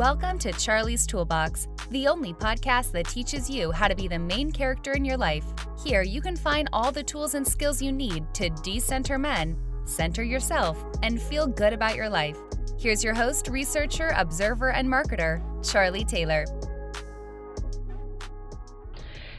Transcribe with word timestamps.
Welcome 0.00 0.38
to 0.38 0.52
Charlie's 0.52 1.06
Toolbox, 1.06 1.68
the 1.90 2.08
only 2.08 2.32
podcast 2.32 2.90
that 2.92 3.06
teaches 3.06 3.50
you 3.50 3.70
how 3.70 3.86
to 3.86 3.94
be 3.94 4.08
the 4.08 4.18
main 4.18 4.50
character 4.50 4.92
in 4.92 5.04
your 5.04 5.18
life. 5.18 5.44
Here, 5.84 6.00
you 6.00 6.22
can 6.22 6.36
find 6.36 6.70
all 6.72 6.90
the 6.90 7.02
tools 7.02 7.34
and 7.34 7.46
skills 7.46 7.82
you 7.82 7.92
need 7.92 8.24
to 8.32 8.48
decenter 8.48 9.18
men, 9.18 9.58
center 9.84 10.22
yourself, 10.22 10.82
and 11.02 11.20
feel 11.20 11.46
good 11.46 11.74
about 11.74 11.96
your 11.96 12.08
life. 12.08 12.38
Here's 12.78 13.04
your 13.04 13.12
host, 13.12 13.48
researcher, 13.48 14.14
observer, 14.16 14.70
and 14.70 14.88
marketer, 14.88 15.42
Charlie 15.70 16.06
Taylor. 16.06 16.46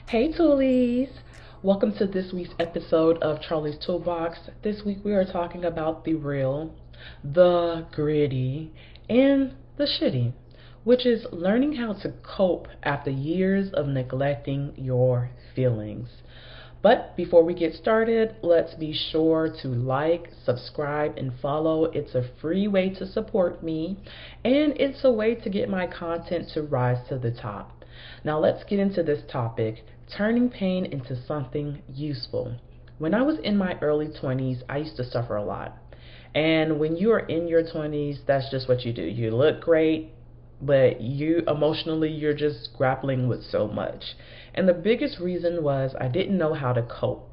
Hey, 0.09 0.31
Toolies! 0.31 1.09
Welcome 1.63 1.97
to 1.97 2.05
this 2.05 2.31
week's 2.31 2.53
episode 2.59 3.17
of 3.23 3.41
Charlie's 3.41 3.83
Toolbox. 3.83 4.37
This 4.61 4.83
week 4.85 4.99
we 5.03 5.13
are 5.13 5.25
talking 5.25 5.65
about 5.65 6.05
the 6.05 6.13
real, 6.13 6.71
the 7.23 7.87
gritty, 7.91 8.71
and 9.09 9.55
the 9.77 9.87
shitty 9.99 10.33
which 10.83 11.05
is 11.05 11.25
learning 11.31 11.73
how 11.73 11.93
to 11.93 12.13
cope 12.23 12.67
after 12.83 13.09
years 13.09 13.71
of 13.73 13.87
neglecting 13.87 14.73
your 14.75 15.29
feelings. 15.55 16.09
But 16.81 17.15
before 17.15 17.43
we 17.43 17.53
get 17.53 17.75
started, 17.75 18.35
let's 18.41 18.73
be 18.73 18.91
sure 18.91 19.53
to 19.61 19.67
like, 19.67 20.29
subscribe, 20.43 21.15
and 21.17 21.31
follow. 21.39 21.85
It's 21.85 22.15
a 22.15 22.29
free 22.41 22.67
way 22.67 22.89
to 22.95 23.05
support 23.05 23.63
me, 23.63 23.99
and 24.43 24.73
it's 24.77 25.03
a 25.03 25.11
way 25.11 25.35
to 25.35 25.49
get 25.49 25.69
my 25.69 25.85
content 25.85 26.49
to 26.55 26.63
rise 26.63 27.07
to 27.09 27.19
the 27.19 27.31
top. 27.31 27.83
Now, 28.23 28.39
let's 28.39 28.63
get 28.63 28.79
into 28.79 29.03
this 29.03 29.21
topic 29.31 29.83
turning 30.17 30.49
pain 30.49 30.85
into 30.85 31.15
something 31.25 31.81
useful. 31.87 32.55
When 32.97 33.13
I 33.13 33.21
was 33.21 33.37
in 33.43 33.57
my 33.57 33.77
early 33.81 34.07
20s, 34.07 34.61
I 34.69 34.77
used 34.77 34.97
to 34.97 35.03
suffer 35.03 35.35
a 35.35 35.43
lot. 35.43 35.77
And 36.33 36.79
when 36.79 36.95
you 36.95 37.11
are 37.11 37.19
in 37.19 37.47
your 37.47 37.63
20s, 37.63 38.19
that's 38.25 38.49
just 38.51 38.67
what 38.67 38.85
you 38.85 38.93
do. 38.93 39.03
You 39.03 39.31
look 39.31 39.61
great, 39.61 40.11
but 40.61 41.01
you 41.01 41.43
emotionally 41.47 42.09
you're 42.09 42.33
just 42.33 42.69
grappling 42.77 43.27
with 43.27 43.43
so 43.43 43.67
much. 43.67 44.15
And 44.53 44.67
the 44.67 44.73
biggest 44.73 45.19
reason 45.19 45.63
was 45.63 45.95
I 45.99 46.07
didn't 46.07 46.37
know 46.37 46.53
how 46.53 46.73
to 46.73 46.83
cope. 46.83 47.29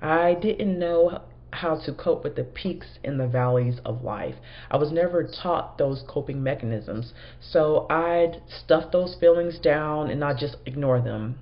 I 0.00 0.34
didn't 0.34 0.78
know 0.78 1.22
how 1.52 1.76
to 1.76 1.92
cope 1.92 2.24
with 2.24 2.34
the 2.34 2.44
peaks 2.44 2.98
and 3.04 3.20
the 3.20 3.26
valleys 3.26 3.78
of 3.84 4.02
life. 4.02 4.36
I 4.70 4.78
was 4.78 4.90
never 4.90 5.22
taught 5.22 5.76
those 5.76 6.02
coping 6.08 6.42
mechanisms. 6.42 7.12
So 7.40 7.86
I'd 7.90 8.42
stuff 8.48 8.90
those 8.90 9.16
feelings 9.20 9.58
down 9.58 10.10
and 10.10 10.18
not 10.18 10.38
just 10.38 10.56
ignore 10.64 11.00
them. 11.00 11.38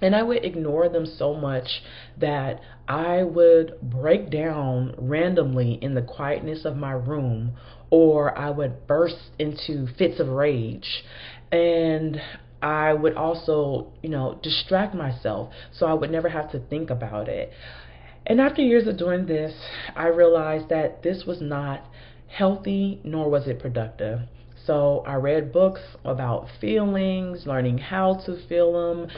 And 0.00 0.16
I 0.16 0.22
would 0.22 0.44
ignore 0.44 0.88
them 0.88 1.06
so 1.06 1.34
much 1.34 1.82
that 2.18 2.60
I 2.88 3.22
would 3.22 3.80
break 3.82 4.30
down 4.30 4.94
randomly 4.98 5.74
in 5.74 5.94
the 5.94 6.02
quietness 6.02 6.64
of 6.64 6.76
my 6.76 6.92
room 6.92 7.52
or 7.92 8.36
I 8.36 8.48
would 8.48 8.86
burst 8.86 9.18
into 9.38 9.86
fits 9.98 10.18
of 10.18 10.28
rage. 10.28 11.04
And 11.52 12.18
I 12.62 12.94
would 12.94 13.14
also, 13.16 13.92
you 14.02 14.08
know, 14.08 14.40
distract 14.42 14.94
myself 14.94 15.52
so 15.72 15.84
I 15.84 15.92
would 15.92 16.10
never 16.10 16.30
have 16.30 16.50
to 16.52 16.58
think 16.58 16.88
about 16.88 17.28
it. 17.28 17.52
And 18.26 18.40
after 18.40 18.62
years 18.62 18.88
of 18.88 18.96
doing 18.96 19.26
this, 19.26 19.52
I 19.94 20.06
realized 20.06 20.70
that 20.70 21.02
this 21.02 21.24
was 21.26 21.42
not 21.42 21.84
healthy 22.28 22.98
nor 23.04 23.30
was 23.30 23.46
it 23.46 23.60
productive. 23.60 24.20
So 24.64 25.02
I 25.06 25.16
read 25.16 25.52
books 25.52 25.80
about 26.04 26.46
feelings, 26.60 27.46
learning 27.46 27.76
how 27.78 28.22
to 28.24 28.38
feel 28.48 28.72
them. 28.72 29.08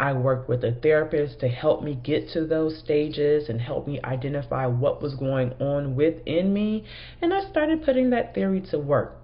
I 0.00 0.12
worked 0.12 0.48
with 0.48 0.64
a 0.64 0.72
therapist 0.72 1.40
to 1.40 1.48
help 1.48 1.82
me 1.82 1.98
get 2.02 2.28
to 2.30 2.46
those 2.46 2.78
stages 2.78 3.48
and 3.48 3.60
help 3.60 3.86
me 3.86 4.00
identify 4.04 4.66
what 4.66 5.02
was 5.02 5.14
going 5.14 5.52
on 5.54 5.96
within 5.96 6.52
me. 6.52 6.84
And 7.20 7.34
I 7.34 7.48
started 7.50 7.84
putting 7.84 8.10
that 8.10 8.34
theory 8.34 8.60
to 8.70 8.78
work. 8.78 9.16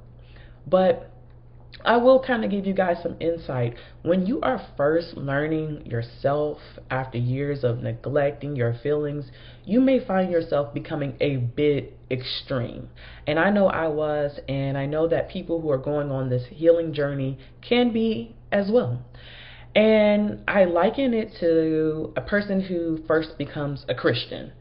But 0.67 1.11
I 1.84 1.98
will 1.98 2.22
kind 2.22 2.45
of 2.45 2.50
give 2.50 2.67
you 2.67 2.72
guys 2.72 2.97
some 3.02 3.17
insight. 3.20 3.75
When 4.02 4.27
you 4.27 4.40
are 4.40 4.67
first 4.77 5.17
learning 5.17 5.86
yourself 5.86 6.58
after 6.91 7.18
years 7.18 7.62
of 7.62 7.83
neglecting 7.83 8.56
your 8.56 8.74
feelings, 8.83 9.30
you 9.64 9.80
may 9.80 10.05
find 10.05 10.33
yourself 10.33 10.73
becoming 10.73 11.17
a 11.20 11.36
bit 11.36 11.98
extreme. 12.11 12.89
And 13.27 13.39
I 13.39 13.51
know 13.51 13.67
I 13.67 13.89
was, 13.89 14.39
and 14.48 14.79
I 14.79 14.86
know 14.86 15.08
that 15.08 15.29
people 15.29 15.61
who 15.61 15.70
are 15.70 15.79
going 15.79 16.11
on 16.11 16.30
this 16.30 16.46
healing 16.51 16.95
journey 16.95 17.39
can 17.61 17.92
be 17.92 18.35
as 18.51 18.70
well. 18.70 19.05
And 19.74 20.40
I 20.46 20.64
liken 20.64 21.14
it 21.14 21.33
to 21.40 22.12
a 22.17 22.20
person 22.20 22.61
who 22.61 23.01
first 23.07 23.36
becomes 23.36 23.85
a 23.89 23.95
Christian 23.95 24.52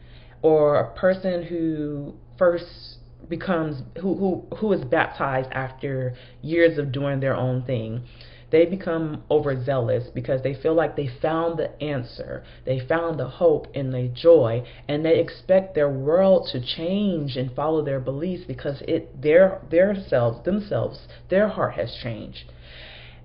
or 0.41 0.77
a 0.77 0.93
person 0.95 1.43
who 1.43 2.15
first 2.37 2.97
becomes 3.29 3.83
who 4.01 4.15
who 4.15 4.57
who 4.57 4.73
is 4.73 4.83
baptized 4.83 5.49
after 5.51 6.15
years 6.41 6.77
of 6.77 6.91
doing 6.91 7.19
their 7.19 7.35
own 7.35 7.63
thing. 7.63 8.03
They 8.49 8.65
become 8.65 9.23
overzealous 9.31 10.09
because 10.13 10.43
they 10.43 10.53
feel 10.53 10.75
like 10.75 10.95
they 10.95 11.09
found 11.21 11.57
the 11.57 11.81
answer. 11.81 12.43
They 12.65 12.79
found 12.79 13.19
the 13.19 13.27
hope 13.27 13.67
and 13.73 13.91
the 13.91 14.09
joy. 14.09 14.63
And 14.87 15.03
they 15.03 15.19
expect 15.19 15.73
their 15.73 15.89
world 15.89 16.49
to 16.51 16.61
change 16.61 17.35
and 17.35 17.51
follow 17.55 17.83
their 17.83 17.99
beliefs 17.99 18.45
because 18.47 18.81
it 18.87 19.21
their 19.21 19.61
their 19.69 19.95
selves 19.95 20.43
themselves 20.43 21.07
their 21.29 21.47
heart 21.49 21.73
has 21.75 21.95
changed 22.01 22.51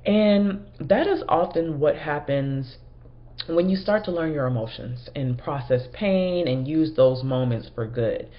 and 0.08 0.60
that 0.80 1.06
is 1.06 1.22
often 1.28 1.78
what 1.78 1.94
happens 1.94 2.78
when 3.46 3.68
you 3.68 3.76
start 3.76 4.06
to 4.06 4.10
learn 4.10 4.32
your 4.32 4.46
emotions 4.46 5.10
and 5.14 5.36
process 5.36 5.82
pain 5.92 6.48
and 6.48 6.66
use 6.66 6.96
those 6.96 7.22
moments 7.22 7.70
for 7.74 7.86
good. 7.86 8.30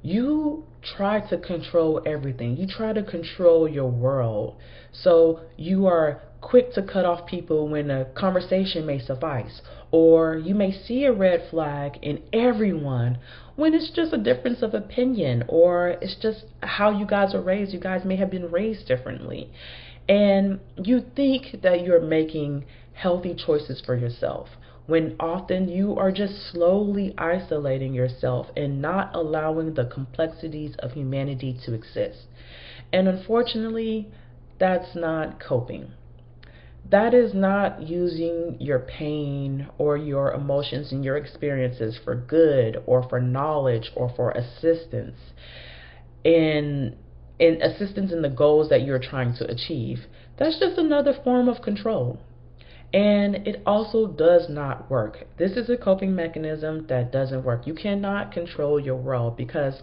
You 0.00 0.62
try 0.96 1.28
to 1.28 1.36
control 1.36 2.00
everything. 2.06 2.56
You 2.56 2.68
try 2.68 2.92
to 2.92 3.02
control 3.02 3.68
your 3.68 3.90
world. 3.90 4.58
So 4.92 5.40
you 5.56 5.86
are 5.86 6.22
quick 6.40 6.72
to 6.74 6.82
cut 6.82 7.04
off 7.04 7.26
people 7.26 7.68
when 7.68 7.90
a 7.90 8.04
conversation 8.04 8.86
may 8.86 9.00
suffice. 9.00 9.60
Or 9.90 10.36
you 10.36 10.54
may 10.54 10.70
see 10.70 11.04
a 11.04 11.12
red 11.12 11.48
flag 11.50 11.98
in 12.00 12.22
everyone 12.32 13.18
when 13.56 13.74
it's 13.74 13.90
just 13.90 14.12
a 14.12 14.18
difference 14.18 14.62
of 14.62 14.72
opinion 14.72 15.42
or 15.48 15.96
it's 16.00 16.14
just 16.22 16.44
how 16.62 16.96
you 16.96 17.06
guys 17.06 17.34
are 17.34 17.42
raised. 17.42 17.72
You 17.72 17.80
guys 17.80 18.04
may 18.04 18.14
have 18.14 18.30
been 18.30 18.52
raised 18.52 18.86
differently 18.86 19.50
and 20.08 20.60
you 20.76 21.04
think 21.14 21.60
that 21.62 21.84
you're 21.84 22.00
making 22.00 22.64
healthy 22.94 23.34
choices 23.34 23.80
for 23.84 23.96
yourself 23.96 24.48
when 24.86 25.14
often 25.20 25.68
you 25.68 25.94
are 25.96 26.10
just 26.10 26.50
slowly 26.50 27.14
isolating 27.18 27.92
yourself 27.92 28.46
and 28.56 28.80
not 28.80 29.14
allowing 29.14 29.74
the 29.74 29.84
complexities 29.84 30.74
of 30.78 30.92
humanity 30.92 31.54
to 31.62 31.74
exist. 31.74 32.26
And 32.90 33.06
unfortunately, 33.06 34.08
that's 34.58 34.96
not 34.96 35.40
coping. 35.40 35.92
That 36.90 37.12
is 37.12 37.34
not 37.34 37.82
using 37.82 38.56
your 38.60 38.78
pain 38.78 39.68
or 39.76 39.98
your 39.98 40.32
emotions 40.32 40.90
and 40.90 41.04
your 41.04 41.18
experiences 41.18 41.98
for 42.02 42.14
good 42.14 42.82
or 42.86 43.06
for 43.06 43.20
knowledge 43.20 43.90
or 43.94 44.10
for 44.16 44.30
assistance. 44.30 45.18
And 46.24 46.96
in 47.38 47.60
assistance 47.62 48.12
in 48.12 48.22
the 48.22 48.28
goals 48.28 48.68
that 48.68 48.82
you're 48.82 48.98
trying 48.98 49.34
to 49.36 49.50
achieve. 49.50 50.06
That's 50.38 50.58
just 50.58 50.78
another 50.78 51.14
form 51.24 51.48
of 51.48 51.62
control. 51.62 52.20
And 52.92 53.46
it 53.46 53.62
also 53.66 54.06
does 54.06 54.48
not 54.48 54.90
work. 54.90 55.26
This 55.36 55.52
is 55.52 55.68
a 55.68 55.76
coping 55.76 56.14
mechanism 56.14 56.86
that 56.88 57.12
doesn't 57.12 57.44
work. 57.44 57.66
You 57.66 57.74
cannot 57.74 58.32
control 58.32 58.80
your 58.80 58.96
world 58.96 59.36
because 59.36 59.82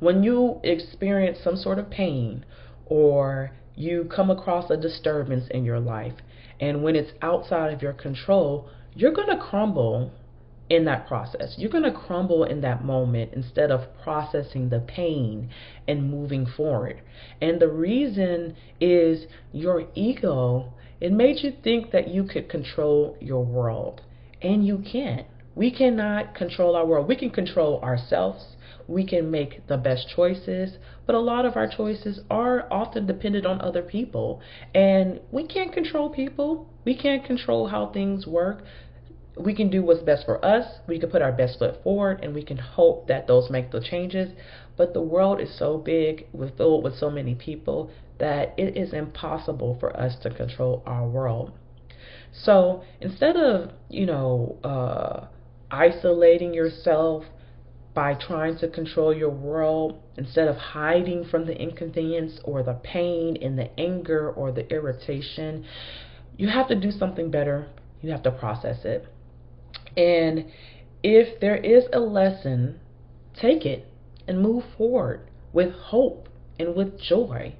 when 0.00 0.22
you 0.24 0.60
experience 0.64 1.38
some 1.42 1.56
sort 1.56 1.78
of 1.78 1.90
pain 1.90 2.44
or 2.86 3.52
you 3.76 4.08
come 4.14 4.30
across 4.30 4.70
a 4.70 4.76
disturbance 4.76 5.48
in 5.50 5.64
your 5.64 5.80
life, 5.80 6.14
and 6.60 6.82
when 6.82 6.96
it's 6.96 7.12
outside 7.22 7.72
of 7.72 7.82
your 7.82 7.92
control, 7.92 8.68
you're 8.94 9.12
going 9.12 9.28
to 9.28 9.42
crumble 9.42 10.12
in 10.70 10.84
that 10.86 11.06
process. 11.06 11.54
You're 11.58 11.70
going 11.70 11.84
to 11.84 11.92
crumble 11.92 12.44
in 12.44 12.60
that 12.62 12.84
moment 12.84 13.32
instead 13.34 13.70
of 13.70 13.82
processing 14.02 14.70
the 14.70 14.80
pain 14.80 15.50
and 15.86 16.10
moving 16.10 16.46
forward. 16.46 17.02
And 17.40 17.60
the 17.60 17.68
reason 17.68 18.56
is 18.80 19.26
your 19.52 19.86
ego, 19.94 20.72
it 21.00 21.12
made 21.12 21.42
you 21.42 21.52
think 21.62 21.90
that 21.90 22.08
you 22.08 22.24
could 22.24 22.48
control 22.48 23.16
your 23.20 23.44
world. 23.44 24.00
And 24.40 24.66
you 24.66 24.78
can't. 24.90 25.26
We 25.54 25.70
cannot 25.70 26.34
control 26.34 26.76
our 26.76 26.86
world. 26.86 27.08
We 27.08 27.16
can 27.16 27.30
control 27.30 27.80
ourselves. 27.80 28.56
We 28.86 29.06
can 29.06 29.30
make 29.30 29.66
the 29.66 29.78
best 29.78 30.08
choices, 30.14 30.76
but 31.06 31.14
a 31.14 31.20
lot 31.20 31.46
of 31.46 31.56
our 31.56 31.66
choices 31.66 32.20
are 32.30 32.70
often 32.70 33.06
dependent 33.06 33.46
on 33.46 33.60
other 33.62 33.80
people. 33.80 34.42
And 34.74 35.20
we 35.30 35.46
can't 35.46 35.72
control 35.72 36.10
people. 36.10 36.68
We 36.84 36.94
can't 36.94 37.24
control 37.24 37.68
how 37.68 37.86
things 37.86 38.26
work 38.26 38.62
we 39.36 39.54
can 39.54 39.68
do 39.70 39.82
what's 39.82 40.02
best 40.02 40.24
for 40.24 40.44
us. 40.44 40.80
We 40.86 40.98
can 40.98 41.10
put 41.10 41.22
our 41.22 41.32
best 41.32 41.58
foot 41.58 41.82
forward, 41.82 42.20
and 42.22 42.34
we 42.34 42.42
can 42.42 42.56
hope 42.56 43.08
that 43.08 43.26
those 43.26 43.50
make 43.50 43.70
the 43.70 43.80
changes. 43.80 44.30
But 44.76 44.94
the 44.94 45.02
world 45.02 45.40
is 45.40 45.56
so 45.58 45.78
big, 45.78 46.26
filled 46.56 46.84
with 46.84 46.96
so 46.96 47.10
many 47.10 47.34
people, 47.34 47.90
that 48.18 48.54
it 48.56 48.76
is 48.76 48.92
impossible 48.92 49.76
for 49.80 49.96
us 49.96 50.16
to 50.22 50.30
control 50.30 50.82
our 50.86 51.06
world. 51.08 51.52
So 52.32 52.82
instead 53.00 53.36
of 53.36 53.70
you 53.88 54.06
know 54.06 54.58
uh, 54.62 55.26
isolating 55.70 56.54
yourself, 56.54 57.24
by 57.94 58.12
trying 58.14 58.58
to 58.58 58.68
control 58.68 59.14
your 59.14 59.30
world 59.30 60.02
instead 60.16 60.48
of 60.48 60.56
hiding 60.56 61.24
from 61.24 61.46
the 61.46 61.56
inconvenience 61.56 62.40
or 62.42 62.62
the 62.62 62.74
pain 62.74 63.36
and 63.40 63.56
the 63.56 63.70
anger 63.78 64.30
or 64.32 64.50
the 64.50 64.68
irritation. 64.72 65.64
You 66.36 66.48
have 66.48 66.66
to 66.68 66.74
do 66.74 66.90
something 66.90 67.30
better. 67.30 67.68
You 68.02 68.10
have 68.10 68.24
to 68.24 68.32
process 68.32 68.84
it. 68.84 69.06
And 69.96 70.46
if 71.02 71.40
there 71.40 71.56
is 71.56 71.84
a 71.92 72.00
lesson, 72.00 72.80
take 73.34 73.64
it 73.64 73.86
and 74.26 74.40
move 74.40 74.64
forward 74.76 75.28
with 75.52 75.72
hope 75.72 76.28
and 76.58 76.74
with 76.74 76.98
joy. 77.00 77.54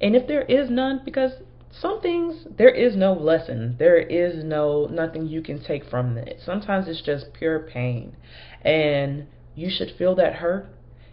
And 0.00 0.16
if 0.16 0.26
there 0.26 0.42
is 0.42 0.68
none, 0.68 1.00
because 1.04 1.32
some 1.70 2.00
things 2.00 2.46
there 2.58 2.68
is 2.68 2.96
no 2.96 3.14
lesson, 3.14 3.76
there 3.78 3.98
is 3.98 4.44
no 4.44 4.86
nothing 4.86 5.26
you 5.26 5.42
can 5.42 5.62
take 5.62 5.84
from 5.88 6.18
it. 6.18 6.40
Sometimes 6.44 6.86
it's 6.88 7.02
just 7.02 7.32
pure 7.32 7.60
pain. 7.60 8.14
And 8.62 9.26
you 9.54 9.70
should 9.70 9.96
feel 9.96 10.14
that 10.16 10.34
hurt. 10.34 10.68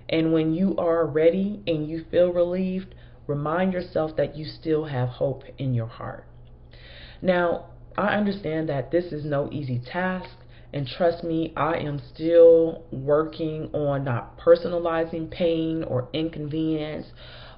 And 0.09 0.33
when 0.33 0.53
you 0.53 0.75
are 0.77 1.05
ready 1.05 1.61
and 1.67 1.87
you 1.87 2.03
feel 2.09 2.33
relieved, 2.33 2.95
remind 3.27 3.73
yourself 3.73 4.15
that 4.17 4.35
you 4.35 4.45
still 4.45 4.85
have 4.85 5.09
hope 5.09 5.43
in 5.57 5.73
your 5.73 5.87
heart. 5.87 6.25
Now, 7.21 7.65
I 7.97 8.15
understand 8.15 8.69
that 8.69 8.91
this 8.91 9.05
is 9.11 9.23
no 9.25 9.49
easy 9.51 9.79
task. 9.79 10.29
And 10.73 10.87
trust 10.87 11.23
me, 11.23 11.53
I 11.57 11.77
am 11.77 11.99
still 12.13 12.83
working 12.91 13.69
on 13.73 14.03
not 14.03 14.39
personalizing 14.39 15.31
pain 15.31 15.83
or 15.83 16.09
inconvenience. 16.13 17.07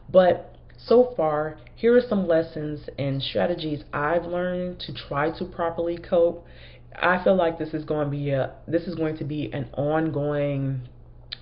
But 0.10 0.56
so 0.78 1.14
far, 1.16 1.58
here 1.76 1.96
are 1.96 2.02
some 2.02 2.28
lessons 2.28 2.90
and 2.98 3.22
strategies 3.22 3.84
I've 3.94 4.26
learned 4.26 4.80
to 4.82 4.94
try 4.94 5.38
to 5.38 5.46
properly 5.46 5.98
cope 5.98 6.46
I 7.00 7.24
feel 7.24 7.36
like 7.36 7.58
this 7.58 7.74
is 7.74 7.86
going 7.86 8.06
to 8.06 8.12
be 8.12 8.32
a 8.32 8.54
this 8.68 8.84
is 8.84 8.96
going 8.96 9.18
to 9.18 9.24
be 9.24 9.52
an 9.54 9.70
ongoing 9.74 10.82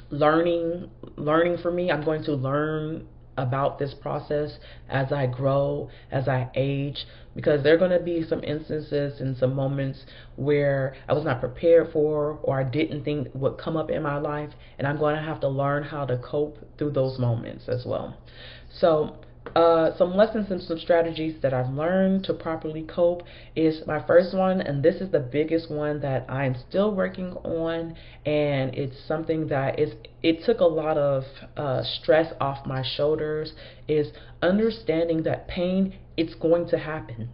learning 0.09 0.89
learning 1.15 1.57
for 1.61 1.71
me. 1.71 1.91
I'm 1.91 2.03
going 2.03 2.23
to 2.25 2.33
learn 2.33 3.07
about 3.41 3.79
this 3.79 3.93
process 3.93 4.57
as 4.89 5.11
I 5.11 5.27
grow, 5.27 5.89
as 6.11 6.27
I 6.27 6.49
age, 6.55 7.05
because 7.35 7.63
there 7.63 7.73
are 7.75 7.77
going 7.77 7.91
to 7.91 7.99
be 7.99 8.23
some 8.23 8.43
instances 8.43 9.21
and 9.21 9.37
some 9.37 9.55
moments 9.55 10.05
where 10.35 10.95
I 11.07 11.13
was 11.13 11.23
not 11.23 11.39
prepared 11.39 11.91
for 11.91 12.39
or 12.43 12.59
I 12.59 12.63
didn't 12.63 13.03
think 13.03 13.29
would 13.33 13.57
come 13.57 13.77
up 13.77 13.89
in 13.89 14.03
my 14.03 14.17
life, 14.17 14.51
and 14.77 14.87
I'm 14.87 14.97
going 14.97 15.15
to 15.15 15.21
have 15.21 15.39
to 15.41 15.47
learn 15.47 15.83
how 15.83 16.05
to 16.05 16.17
cope 16.17 16.57
through 16.77 16.91
those 16.91 17.17
moments 17.17 17.69
as 17.69 17.85
well. 17.85 18.17
So, 18.71 19.15
uh, 19.55 19.97
some 19.97 20.15
lessons 20.15 20.51
and 20.51 20.61
some 20.61 20.77
strategies 20.77 21.41
that 21.41 21.53
I've 21.53 21.69
learned 21.69 22.23
to 22.25 22.33
properly 22.33 22.83
cope 22.83 23.23
is 23.55 23.81
my 23.87 24.05
first 24.05 24.35
one, 24.35 24.61
and 24.61 24.83
this 24.83 24.95
is 25.01 25.11
the 25.11 25.19
biggest 25.19 25.71
one 25.71 26.01
that 26.01 26.29
I'm 26.29 26.55
still 26.69 26.93
working 26.93 27.33
on, 27.43 27.95
and 28.25 28.75
it's 28.75 28.97
something 29.07 29.47
that 29.47 29.79
is 29.79 29.93
it 30.21 30.43
took 30.45 30.59
a 30.59 30.65
lot 30.65 30.97
of 30.97 31.23
uh, 31.57 31.83
stress 31.83 32.33
off 32.39 32.65
my 32.65 32.83
shoulders. 32.83 33.53
Is 33.87 34.11
understanding 34.41 35.23
that 35.23 35.47
pain 35.47 35.95
it's 36.15 36.35
going 36.35 36.67
to 36.69 36.77
happen, 36.77 37.29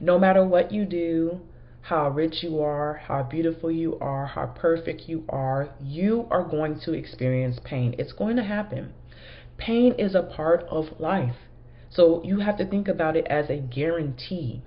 no 0.00 0.18
matter 0.18 0.44
what 0.44 0.72
you 0.72 0.84
do. 0.84 1.40
How 1.86 2.10
rich 2.10 2.44
you 2.44 2.60
are, 2.60 3.02
how 3.08 3.24
beautiful 3.24 3.68
you 3.68 3.98
are, 3.98 4.24
how 4.24 4.46
perfect 4.46 5.08
you 5.08 5.24
are, 5.28 5.70
you 5.82 6.28
are 6.30 6.44
going 6.44 6.78
to 6.84 6.92
experience 6.92 7.58
pain. 7.64 7.96
It's 7.98 8.12
going 8.12 8.36
to 8.36 8.44
happen 8.44 8.94
Pain 9.64 9.94
is 9.96 10.16
a 10.16 10.22
part 10.22 10.64
of 10.68 10.86
life. 10.98 11.36
So 11.90 12.20
you 12.24 12.40
have 12.40 12.58
to 12.58 12.66
think 12.66 12.88
about 12.88 13.16
it 13.16 13.26
as 13.28 13.48
a 13.48 13.58
guarantee. 13.58 14.62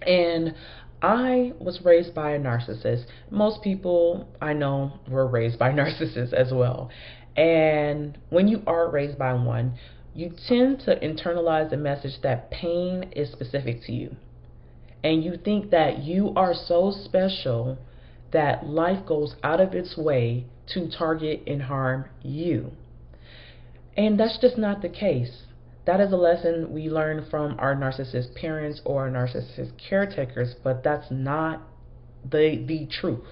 And 0.00 0.54
I 1.02 1.52
was 1.58 1.82
raised 1.84 2.14
by 2.14 2.30
a 2.30 2.38
narcissist. 2.38 3.04
Most 3.30 3.62
people 3.62 4.28
I 4.40 4.54
know 4.54 5.00
were 5.08 5.26
raised 5.26 5.58
by 5.58 5.72
narcissists 5.80 6.32
as 6.32 6.52
well. 6.52 6.90
And 7.36 8.16
when 8.30 8.48
you 8.48 8.62
are 8.66 8.88
raised 8.90 9.18
by 9.18 9.34
one, 9.34 9.74
you 10.14 10.32
tend 10.48 10.80
to 10.86 10.98
internalize 11.00 11.68
the 11.68 11.76
message 11.76 12.22
that 12.22 12.50
pain 12.50 13.12
is 13.14 13.30
specific 13.30 13.82
to 13.86 13.92
you. 13.92 14.16
And 15.02 15.22
you 15.22 15.36
think 15.36 15.70
that 15.70 15.98
you 15.98 16.32
are 16.34 16.54
so 16.54 16.92
special 16.92 17.76
that 18.32 18.66
life 18.66 19.04
goes 19.04 19.34
out 19.42 19.60
of 19.60 19.74
its 19.74 19.98
way 19.98 20.46
to 20.68 20.88
target 20.88 21.42
and 21.46 21.62
harm 21.62 22.06
you. 22.22 22.72
And 23.96 24.18
that's 24.18 24.38
just 24.38 24.58
not 24.58 24.82
the 24.82 24.88
case. 24.88 25.42
That 25.86 26.00
is 26.00 26.12
a 26.12 26.16
lesson 26.16 26.72
we 26.72 26.88
learn 26.88 27.26
from 27.30 27.56
our 27.58 27.76
narcissist 27.76 28.34
parents 28.34 28.80
or 28.84 29.08
narcissist 29.10 29.72
caretakers, 29.88 30.54
but 30.64 30.82
that's 30.82 31.10
not 31.10 31.62
the 32.24 32.64
the 32.66 32.86
truth. 32.86 33.26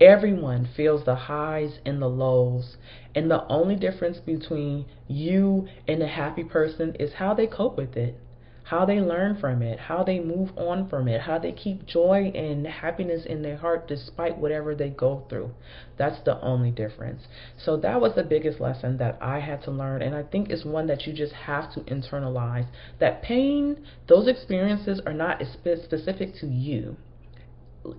Everyone 0.00 0.68
feels 0.76 1.04
the 1.04 1.14
highs 1.14 1.78
and 1.86 2.02
the 2.02 2.08
lows, 2.08 2.76
and 3.14 3.30
the 3.30 3.46
only 3.46 3.76
difference 3.76 4.18
between 4.18 4.86
you 5.06 5.68
and 5.86 6.02
a 6.02 6.08
happy 6.08 6.42
person 6.42 6.96
is 6.98 7.12
how 7.14 7.34
they 7.34 7.46
cope 7.46 7.76
with 7.76 7.96
it 7.96 8.18
how 8.64 8.86
they 8.86 8.98
learn 8.98 9.36
from 9.36 9.60
it, 9.60 9.78
how 9.78 10.02
they 10.02 10.18
move 10.18 10.50
on 10.56 10.88
from 10.88 11.06
it, 11.06 11.20
how 11.20 11.38
they 11.38 11.52
keep 11.52 11.84
joy 11.84 12.32
and 12.34 12.66
happiness 12.66 13.26
in 13.26 13.42
their 13.42 13.58
heart 13.58 13.86
despite 13.86 14.38
whatever 14.38 14.74
they 14.74 14.88
go 14.88 15.22
through. 15.28 15.50
That's 15.98 16.22
the 16.24 16.40
only 16.40 16.70
difference. 16.70 17.22
So 17.58 17.76
that 17.76 18.00
was 18.00 18.14
the 18.14 18.22
biggest 18.22 18.60
lesson 18.60 18.96
that 18.96 19.18
I 19.20 19.40
had 19.40 19.62
to 19.64 19.70
learn, 19.70 20.00
and 20.00 20.14
I 20.14 20.22
think 20.22 20.48
it's 20.48 20.64
one 20.64 20.86
that 20.86 21.06
you 21.06 21.12
just 21.12 21.34
have 21.34 21.74
to 21.74 21.80
internalize. 21.80 22.66
That 23.00 23.22
pain, 23.22 23.84
those 24.08 24.26
experiences 24.28 24.98
are 25.04 25.12
not 25.12 25.42
specific 25.42 26.34
to 26.40 26.46
you. 26.46 26.96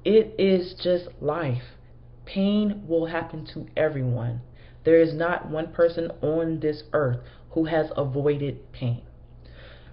It 0.03 0.33
is 0.39 0.73
just 0.81 1.09
life. 1.21 1.77
Pain 2.25 2.87
will 2.87 3.05
happen 3.05 3.45
to 3.53 3.67
everyone. 3.77 4.41
There 4.83 4.99
is 4.99 5.13
not 5.13 5.47
one 5.47 5.73
person 5.73 6.09
on 6.23 6.59
this 6.59 6.83
earth 6.91 7.19
who 7.51 7.65
has 7.65 7.91
avoided 7.95 8.71
pain. 8.71 9.03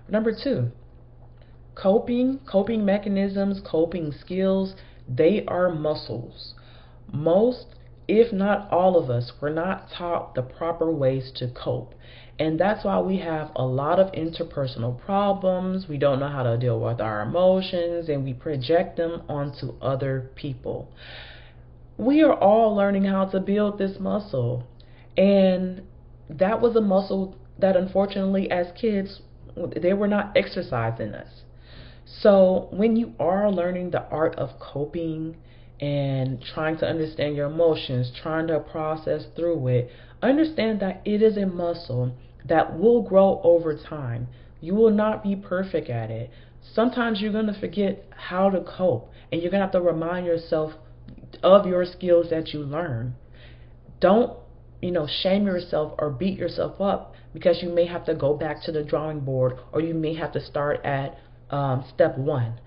Number 0.09 0.33
two, 0.33 0.71
coping, 1.75 2.41
coping 2.51 2.85
mechanisms, 2.85 3.61
coping 3.65 4.13
skills, 4.13 4.75
they 5.09 5.45
are 5.47 5.75
muscles. 5.75 6.55
Most, 7.13 7.67
if 8.09 8.33
not 8.33 8.71
all 8.71 8.97
of 8.97 9.11
us, 9.11 9.33
were 9.41 9.51
not 9.51 9.91
taught 9.91 10.35
the 10.35 10.43
proper 10.43 10.91
ways 10.91 11.31
to 11.37 11.49
cope. 11.49 11.95
And 12.39 12.59
that's 12.59 12.85
why 12.85 12.99
we 13.01 13.19
have 13.19 13.51
a 13.55 13.65
lot 13.65 14.01
of 14.01 14.13
interpersonal 14.13 14.99
problems. 14.99 15.87
We 15.89 15.99
don't 15.99 16.19
know 16.19 16.29
how 16.29 16.43
to 16.43 16.57
deal 16.57 16.81
with 16.81 17.01
our 17.01 17.23
emotions 17.23 18.09
and 18.09 18.25
we 18.25 18.33
project 18.33 18.97
them 18.97 19.23
onto 19.29 19.75
other 19.81 20.31
people. 20.35 20.91
We 21.99 22.23
are 22.23 22.35
all 22.35 22.75
learning 22.75 23.05
how 23.05 23.27
to 23.27 23.39
build 23.39 23.79
this 23.79 24.01
muscle. 24.01 24.67
And 25.17 25.83
that 26.31 26.61
was 26.61 26.75
a 26.75 26.81
muscle 26.81 27.37
that 27.59 27.77
unfortunately 27.77 28.51
as 28.51 28.73
kids 28.81 29.21
they 29.81 29.93
were 29.93 30.09
not 30.09 30.37
exercising 30.37 31.15
us. 31.15 31.43
So 32.05 32.69
when 32.71 32.97
you 32.97 33.15
are 33.19 33.51
learning 33.51 33.91
the 33.91 34.07
art 34.09 34.35
of 34.37 34.59
coping 34.59 35.37
and 35.81 36.43
trying 36.43 36.79
to 36.79 36.87
understand 36.87 37.37
your 37.37 37.47
emotions, 37.47 38.13
trying 38.23 38.47
to 38.49 38.61
process 38.61 39.27
through 39.35 39.67
it, 39.69 39.91
understand 40.23 40.81
that 40.81 41.03
it 41.05 41.23
is 41.23 41.37
a 41.37 41.47
muscle 41.47 42.15
that 42.47 42.79
will 42.79 43.03
grow 43.03 43.41
over 43.43 43.77
time. 43.77 44.29
You 44.61 44.75
will 44.75 44.91
not 44.91 45.23
be 45.23 45.37
perfect 45.37 45.91
at 45.91 46.11
it. 46.11 46.31
Sometimes 46.75 47.21
you're 47.21 47.33
going 47.33 47.47
to 47.47 47.59
forget 47.59 48.05
how 48.11 48.51
to 48.51 48.61
cope, 48.61 49.11
and 49.31 49.43
you're 49.43 49.51
going 49.51 49.61
to 49.61 49.67
have 49.67 49.73
to 49.73 49.81
remind 49.81 50.27
yourself 50.27 50.75
of 51.43 51.67
your 51.67 51.85
skills 51.85 52.31
that 52.31 52.49
you 52.49 52.61
learn. 52.61 53.15
Don't, 54.01 54.39
you 54.81 54.93
know, 54.93 55.09
shame 55.23 55.47
yourself 55.47 55.95
or 55.99 56.11
beat 56.11 56.39
yourself 56.39 56.81
up 56.81 57.15
because 57.33 57.63
you 57.63 57.69
may 57.69 57.87
have 57.87 58.05
to 58.07 58.15
go 58.15 58.37
back 58.37 58.63
to 58.63 58.73
the 58.73 58.83
drawing 58.83 59.21
board 59.21 59.59
or 59.73 59.81
you 59.81 59.95
may 59.95 60.15
have 60.15 60.33
to 60.33 60.41
start 60.41 60.85
at 60.85 61.19
um, 61.51 61.85
step 61.95 62.17
one. 62.19 62.61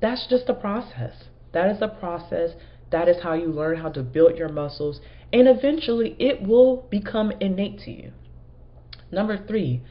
That's 0.00 0.26
just 0.28 0.48
a 0.48 0.54
process. 0.54 1.24
That 1.52 1.70
is 1.70 1.82
a 1.82 1.88
process. 1.88 2.50
That 2.90 3.08
is 3.08 3.22
how 3.22 3.34
you 3.34 3.46
learn 3.46 3.78
how 3.78 3.90
to 3.90 4.02
build 4.02 4.36
your 4.36 4.48
muscles, 4.48 5.00
and 5.32 5.46
eventually 5.46 6.16
it 6.18 6.42
will 6.42 6.88
become 6.90 7.32
innate 7.40 7.78
to 7.80 7.90
you. 7.90 8.12
Number 9.12 9.38
three, 9.46 9.82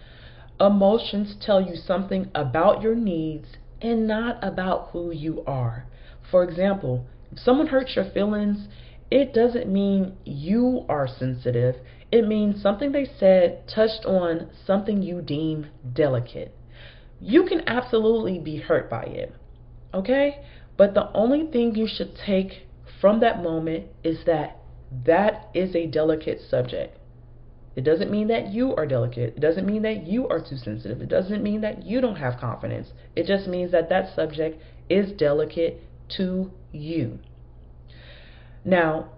emotions 0.60 1.36
tell 1.40 1.62
you 1.62 1.76
something 1.76 2.30
about 2.36 2.82
your 2.82 2.96
needs 2.96 3.48
and 3.82 4.08
not 4.08 4.44
about 4.44 4.90
who 4.92 5.12
you 5.12 5.44
are. 5.46 5.86
For 6.30 6.44
example, 6.44 7.08
if 7.32 7.40
someone 7.40 7.68
hurts 7.68 7.96
your 7.96 8.10
feelings, 8.12 8.68
it 9.10 9.34
doesn't 9.34 9.72
mean 9.72 10.18
you 10.26 10.86
are 10.90 11.08
sensitive. 11.08 11.76
It 12.12 12.28
means 12.28 12.62
something 12.62 12.92
they 12.92 13.06
said 13.06 13.68
touched 13.68 14.06
on 14.06 14.50
something 14.66 15.04
you 15.04 15.22
deem 15.22 15.68
delicate. 15.94 16.56
You 17.22 17.46
can 17.46 17.68
absolutely 17.68 18.40
be 18.40 18.58
hurt 18.58 18.90
by 18.90 19.04
it, 19.04 19.34
okay? 19.94 20.44
But 20.78 20.94
the 20.94 21.12
only 21.14 21.46
thing 21.46 21.76
you 21.76 21.88
should 21.88 22.16
take 22.16 22.64
from 23.00 23.20
that 23.20 23.44
moment 23.44 23.88
is 24.04 24.26
that 24.26 24.58
that 25.06 25.50
is 25.54 25.76
a 25.76 25.86
delicate 25.86 26.42
subject. 26.42 26.98
It 27.76 27.84
doesn't 27.84 28.12
mean 28.12 28.28
that 28.30 28.48
you 28.48 28.76
are 28.76 28.88
delicate. 28.88 29.36
It 29.36 29.40
doesn't 29.40 29.68
mean 29.68 29.84
that 29.84 30.08
you 30.08 30.28
are 30.28 30.40
too 30.40 30.58
sensitive. 30.58 31.02
It 31.02 31.10
doesn't 31.10 31.44
mean 31.44 31.62
that 31.62 31.84
you 31.84 32.02
don't 32.02 32.16
have 32.16 32.40
confidence. 32.40 32.92
It 33.16 33.26
just 33.28 33.48
means 33.48 33.72
that 33.72 33.90
that 33.90 34.16
subject 34.16 34.62
is 34.90 35.12
delicate 35.12 35.84
to 36.18 36.52
you. 36.72 37.20
Now, 38.66 39.12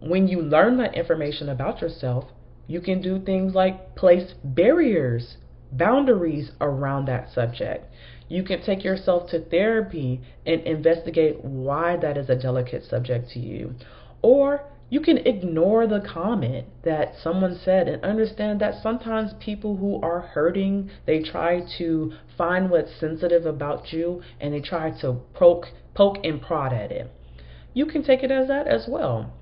when 0.00 0.28
you 0.28 0.40
learn 0.40 0.78
that 0.78 0.94
information 0.94 1.48
about 1.48 1.80
yourself, 1.82 2.30
you 2.68 2.80
can 2.82 3.00
do 3.00 3.18
things 3.18 3.54
like 3.54 3.96
place 3.96 4.34
barriers, 4.44 5.38
boundaries 5.72 6.52
around 6.60 7.06
that 7.06 7.32
subject. 7.32 7.86
You 8.28 8.44
can 8.44 8.62
take 8.62 8.84
yourself 8.84 9.30
to 9.30 9.40
therapy 9.40 10.20
and 10.46 10.60
investigate 10.60 11.42
why 11.42 11.96
that 11.96 12.18
is 12.18 12.28
a 12.28 12.36
delicate 12.36 12.84
subject 12.84 13.30
to 13.30 13.40
you. 13.40 13.74
Or 14.20 14.66
you 14.90 15.00
can 15.00 15.18
ignore 15.18 15.86
the 15.86 16.00
comment 16.00 16.66
that 16.84 17.14
someone 17.22 17.58
said 17.62 17.88
and 17.88 18.04
understand 18.04 18.60
that 18.60 18.82
sometimes 18.82 19.32
people 19.40 19.76
who 19.76 20.00
are 20.02 20.20
hurting, 20.20 20.90
they 21.06 21.22
try 21.22 21.62
to 21.78 22.12
find 22.36 22.70
what's 22.70 22.98
sensitive 23.00 23.46
about 23.46 23.92
you 23.92 24.22
and 24.40 24.52
they 24.52 24.60
try 24.60 24.90
to 25.00 25.20
poke, 25.34 25.66
poke 25.94 26.18
and 26.22 26.40
prod 26.40 26.74
at 26.74 26.92
it. 26.92 27.10
You 27.72 27.86
can 27.86 28.02
take 28.02 28.22
it 28.22 28.30
as 28.30 28.48
that 28.48 28.66
as 28.66 28.86
well. 28.88 29.32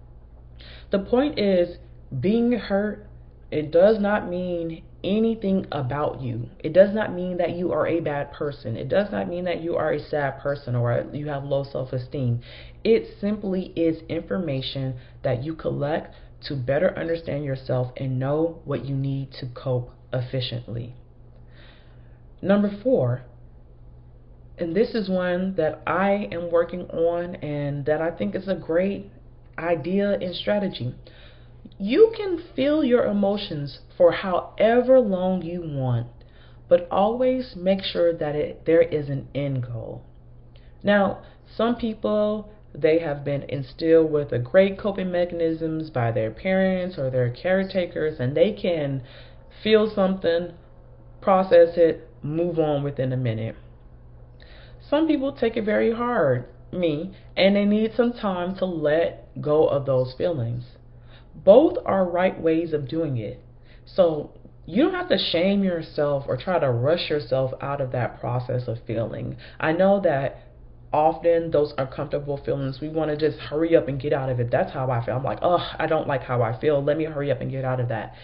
The 0.91 0.99
point 1.01 1.39
is, 1.39 1.79
being 2.21 2.53
hurt, 2.53 3.06
it 3.51 3.71
does 3.71 4.01
not 4.01 4.29
mean 4.29 4.83
anything 5.05 5.67
about 5.71 6.21
you. 6.21 6.49
It 6.59 6.73
does 6.73 6.93
not 6.93 7.15
mean 7.15 7.37
that 7.37 7.57
you 7.57 7.73
are 7.73 7.87
a 7.87 8.01
bad 8.01 8.33
person. 8.33 8.77
It 8.77 8.89
does 8.89 9.11
not 9.13 9.29
mean 9.29 9.45
that 9.45 9.63
you 9.63 9.77
are 9.77 9.93
a 9.93 10.01
sad 10.01 10.41
person 10.41 10.75
or 10.75 11.07
you 11.13 11.29
have 11.29 11.45
low 11.45 11.63
self 11.63 11.93
esteem. 11.93 12.41
It 12.83 13.07
simply 13.21 13.73
is 13.77 14.03
information 14.09 14.97
that 15.23 15.45
you 15.45 15.55
collect 15.55 16.15
to 16.49 16.57
better 16.57 16.97
understand 16.99 17.45
yourself 17.45 17.93
and 17.97 18.19
know 18.19 18.61
what 18.65 18.85
you 18.85 18.97
need 18.97 19.33
to 19.41 19.47
cope 19.47 19.91
efficiently. 20.13 20.95
Number 22.43 22.71
four, 22.83 23.23
and 24.59 24.75
this 24.75 24.95
is 24.95 25.09
one 25.09 25.55
that 25.57 25.83
I 25.87 26.29
am 26.33 26.51
working 26.51 26.83
on 26.91 27.37
and 27.37 27.85
that 27.87 28.01
I 28.01 28.11
think 28.11 28.35
is 28.35 28.49
a 28.49 28.55
great 28.55 29.11
idea 29.59 30.19
and 30.19 30.35
strategy. 30.35 30.95
You 31.79 32.13
can 32.17 32.39
feel 32.55 32.83
your 32.83 33.05
emotions 33.05 33.81
for 33.97 34.13
however 34.13 34.99
long 34.99 35.43
you 35.43 35.61
want, 35.61 36.07
but 36.69 36.89
always 36.91 37.55
make 37.55 37.83
sure 37.83 38.15
that 38.15 38.35
it, 38.35 38.65
there 38.65 38.83
is 38.83 39.09
an 39.09 39.29
end 39.35 39.67
goal. 39.67 40.03
Now, 40.83 41.19
some 41.47 41.77
people 41.77 42.51
they 42.75 42.99
have 42.99 43.25
been 43.25 43.43
instilled 43.49 44.11
with 44.11 44.33
a 44.33 44.39
great 44.39 44.79
coping 44.79 45.11
mechanisms 45.11 45.89
by 45.89 46.13
their 46.13 46.31
parents 46.31 46.99
or 46.99 47.11
their 47.11 47.31
caretakers 47.31 48.21
and 48.21 48.37
they 48.37 48.53
can 48.53 49.03
feel 49.63 49.91
something, 49.95 50.53
process 51.21 51.77
it, 51.77 52.09
move 52.23 52.59
on 52.59 52.83
within 52.83 53.13
a 53.13 53.17
minute. 53.17 53.57
Some 54.89 55.07
people 55.07 55.33
take 55.33 55.57
it 55.57 55.65
very 55.65 55.93
hard, 55.93 56.45
me, 56.73 57.13
and 57.37 57.57
they 57.57 57.65
need 57.65 57.93
some 57.97 58.13
time 58.13 58.55
to 58.57 58.65
let 58.67 59.41
go 59.41 59.67
of 59.67 59.87
those 59.87 60.15
feelings. 60.17 60.76
Both 61.45 61.79
are 61.85 62.09
right 62.09 62.41
ways 62.41 62.73
of 62.73 62.89
doing 62.89 63.17
it. 63.19 63.41
So 63.85 64.33
you 64.67 64.83
don't 64.83 64.95
have 64.95 65.09
to 65.09 65.19
shame 65.19 65.63
yourself 65.63 66.25
or 66.27 66.37
try 66.37 66.59
to 66.59 66.71
rush 66.71 67.09
yourself 67.09 67.53
out 67.61 67.81
of 67.81 67.93
that 67.93 68.21
process 68.21 68.67
of 68.67 68.79
feeling. 68.87 69.37
I 69.61 69.73
know 69.73 70.01
that 70.01 70.43
often 70.93 71.51
those 71.51 71.73
uncomfortable 71.79 72.39
feelings, 72.45 72.81
we 72.81 72.89
want 72.89 73.11
to 73.11 73.17
just 73.17 73.39
hurry 73.39 73.77
up 73.77 73.87
and 73.87 74.01
get 74.01 74.13
out 74.13 74.29
of 74.29 74.41
it. 74.41 74.51
That's 74.51 74.73
how 74.73 74.91
I 74.91 75.05
feel. 75.05 75.17
I'm 75.17 75.25
like, 75.25 75.39
oh, 75.43 75.65
I 75.79 75.87
don't 75.87 76.09
like 76.09 76.23
how 76.23 76.43
I 76.43 76.59
feel. 76.61 76.83
Let 76.83 76.97
me 76.97 77.05
hurry 77.05 77.31
up 77.31 77.41
and 77.41 77.51
get 77.51 77.65
out 77.65 77.81
of 77.81 77.89
that. 77.89 78.15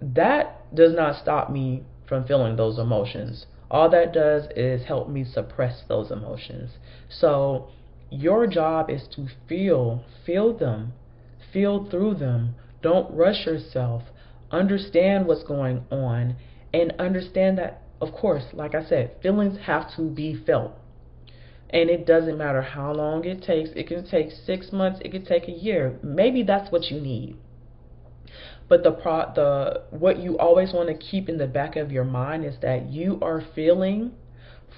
That 0.00 0.74
does 0.74 0.94
not 0.94 1.20
stop 1.20 1.50
me 1.50 1.82
from 2.06 2.24
feeling 2.26 2.56
those 2.56 2.78
emotions. 2.78 3.46
All 3.70 3.90
that 3.90 4.12
does 4.12 4.44
is 4.56 4.84
help 4.84 5.08
me 5.08 5.24
suppress 5.24 5.82
those 5.88 6.10
emotions. 6.10 6.70
So, 7.08 7.68
your 8.10 8.46
job 8.46 8.90
is 8.90 9.08
to 9.16 9.26
feel, 9.48 10.04
feel 10.24 10.56
them, 10.56 10.92
feel 11.54 11.88
through 11.88 12.16
them. 12.16 12.56
Don't 12.82 13.16
rush 13.16 13.46
yourself. 13.46 14.02
Understand 14.50 15.26
what's 15.26 15.44
going 15.44 15.84
on 15.90 16.36
and 16.74 16.92
understand 16.98 17.56
that, 17.56 17.82
of 18.00 18.12
course, 18.12 18.44
like 18.52 18.74
I 18.74 18.84
said, 18.84 19.16
feelings 19.22 19.58
have 19.64 19.94
to 19.96 20.02
be 20.02 20.34
felt. 20.44 20.72
And 21.70 21.88
it 21.88 22.06
doesn't 22.06 22.36
matter 22.36 22.62
how 22.62 22.92
long 22.92 23.24
it 23.24 23.42
takes. 23.42 23.70
It 23.74 23.86
can 23.86 24.06
take 24.06 24.30
six 24.30 24.70
months. 24.70 25.00
It 25.04 25.12
can 25.12 25.24
take 25.24 25.48
a 25.48 25.52
year. 25.52 25.98
Maybe 26.02 26.42
that's 26.42 26.70
what 26.70 26.90
you 26.90 27.00
need. 27.00 27.36
But 28.68 28.82
the 28.82 28.92
pro 28.92 29.32
the 29.34 29.82
what 29.90 30.18
you 30.18 30.38
always 30.38 30.72
want 30.72 30.88
to 30.88 30.94
keep 30.94 31.28
in 31.28 31.38
the 31.38 31.46
back 31.46 31.76
of 31.76 31.92
your 31.92 32.04
mind 32.04 32.44
is 32.44 32.56
that 32.62 32.90
you 32.90 33.18
are 33.22 33.42
feeling 33.54 34.12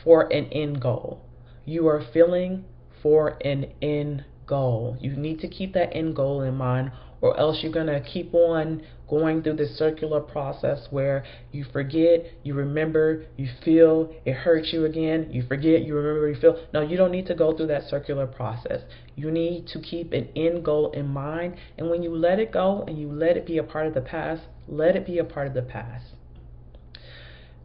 for 0.03 0.33
an 0.33 0.47
end 0.53 0.81
goal. 0.81 1.25
You 1.65 1.87
are 1.89 2.03
feeling 2.13 2.65
for 3.03 3.39
an 3.45 3.73
end 3.81 4.25
goal. 4.47 4.97
You 5.01 5.17
need 5.17 5.41
to 5.41 5.49
keep 5.49 5.75
that 5.75 5.95
end 5.95 6.17
goal 6.17 6.43
in 6.43 6.55
mind 6.55 6.93
or 7.21 7.39
else 7.39 7.59
you're 7.63 7.73
going 7.73 7.87
to 7.87 8.01
keep 8.01 8.35
on 8.35 8.83
going 9.09 9.43
through 9.43 9.57
this 9.57 9.77
circular 9.79 10.21
process 10.21 10.87
where 10.91 11.25
you 11.53 11.65
forget, 11.73 12.27
you 12.43 12.55
remember, 12.55 13.25
you 13.37 13.49
feel, 13.65 14.13
it 14.25 14.33
hurts 14.33 14.73
you 14.73 14.85
again, 14.85 15.29
you 15.31 15.43
forget, 15.47 15.83
you 15.83 15.95
remember, 15.95 16.29
you 16.29 16.41
feel. 16.41 16.67
No, 16.75 16.83
you 16.83 16.97
don't 16.97 17.13
need 17.13 17.27
to 17.27 17.35
go 17.35 17.57
through 17.57 17.69
that 17.69 17.89
circular 17.89 18.27
process. 18.27 18.83
You 19.15 19.31
need 19.31 19.67
to 19.69 19.81
keep 19.81 20.13
an 20.13 20.29
end 20.37 20.65
goal 20.65 20.91
in 20.93 21.09
mind, 21.09 21.57
and 21.79 21.89
when 21.89 22.03
you 22.03 22.15
let 22.15 22.39
it 22.39 22.53
go 22.53 22.85
and 22.87 22.99
you 22.99 23.11
let 23.11 23.37
it 23.37 23.47
be 23.47 23.59
a 23.59 23.63
part 23.63 23.87
of 23.87 23.95
the 23.95 24.01
past, 24.01 24.43
let 24.69 24.97
it 24.97 25.07
be 25.07 25.19
a 25.19 25.25
part 25.25 25.47
of 25.47 25.55
the 25.55 25.63
past. 25.63 26.07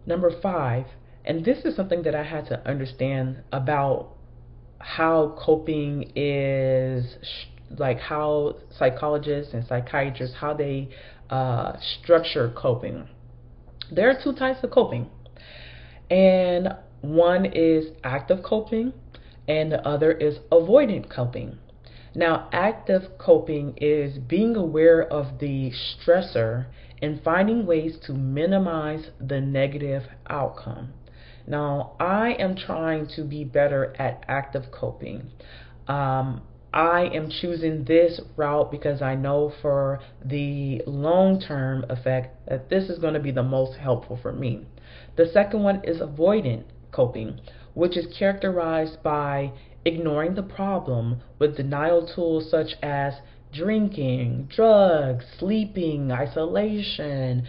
Number 0.06 0.32
five, 0.42 0.86
and 1.26 1.46
this 1.46 1.66
is 1.66 1.76
something 1.76 2.04
that 2.04 2.16
I 2.16 2.24
had 2.24 2.48
to 2.48 2.68
understand 2.68 3.44
about 3.52 4.16
how 4.84 5.36
coping 5.40 6.12
is 6.16 7.16
like 7.78 8.00
how 8.00 8.58
psychologists 8.78 9.54
and 9.54 9.66
psychiatrists 9.66 10.36
how 10.40 10.54
they 10.54 10.90
uh, 11.30 11.74
structure 11.80 12.52
coping. 12.56 13.08
There 13.92 14.10
are 14.10 14.18
two 14.22 14.34
types 14.34 14.64
of 14.64 14.72
coping, 14.72 15.10
and 16.10 16.76
one 17.02 17.46
is 17.46 17.88
active 18.04 18.44
coping, 18.44 18.94
and 19.48 19.72
the 19.72 19.86
other 19.88 20.12
is 20.12 20.40
avoidant 20.52 21.10
coping. 21.10 21.58
Now, 22.14 22.50
active 22.52 23.18
coping 23.18 23.76
is 23.78 24.18
being 24.18 24.56
aware 24.58 25.02
of 25.02 25.40
the 25.40 25.72
stressor 25.72 26.66
and 27.02 27.22
finding 27.24 27.66
ways 27.66 27.98
to 28.06 28.14
minimize 28.14 29.10
the 29.20 29.40
negative 29.40 30.04
outcome. 30.30 30.94
Now, 31.48 31.94
I 32.00 32.32
am 32.34 32.56
trying 32.56 33.08
to 33.16 33.24
be 33.24 33.44
better 33.44 33.96
at 33.98 34.24
active 34.28 34.72
coping. 34.72 35.32
Um, 35.88 36.42
I 36.74 37.10
am 37.14 37.30
choosing 37.30 37.84
this 37.84 38.22
route 38.38 38.72
because 38.72 39.02
I 39.02 39.16
know 39.16 39.52
for 39.62 40.00
the 40.24 40.82
long 40.86 41.42
term 41.42 41.86
effect 41.90 42.48
that 42.48 42.70
this 42.70 42.90
is 42.90 43.00
going 43.00 43.14
to 43.14 43.20
be 43.20 43.32
the 43.32 43.44
most 43.44 43.78
helpful 43.78 44.18
for 44.22 44.32
me. 44.32 44.66
The 45.18 45.26
second 45.26 45.64
one 45.64 45.84
is 45.84 45.98
avoidant 46.00 46.64
coping, 46.92 47.42
which 47.74 47.98
is 47.98 48.08
characterized 48.18 49.04
by 49.04 49.52
ignoring 49.84 50.36
the 50.36 50.44
problem 50.44 51.22
with 51.40 51.58
denial 51.58 52.08
tools 52.08 52.50
such 52.50 52.76
as 52.82 53.16
drinking, 53.52 54.48
drugs, 54.56 55.26
sleeping, 55.38 56.12
isolation. 56.12 57.48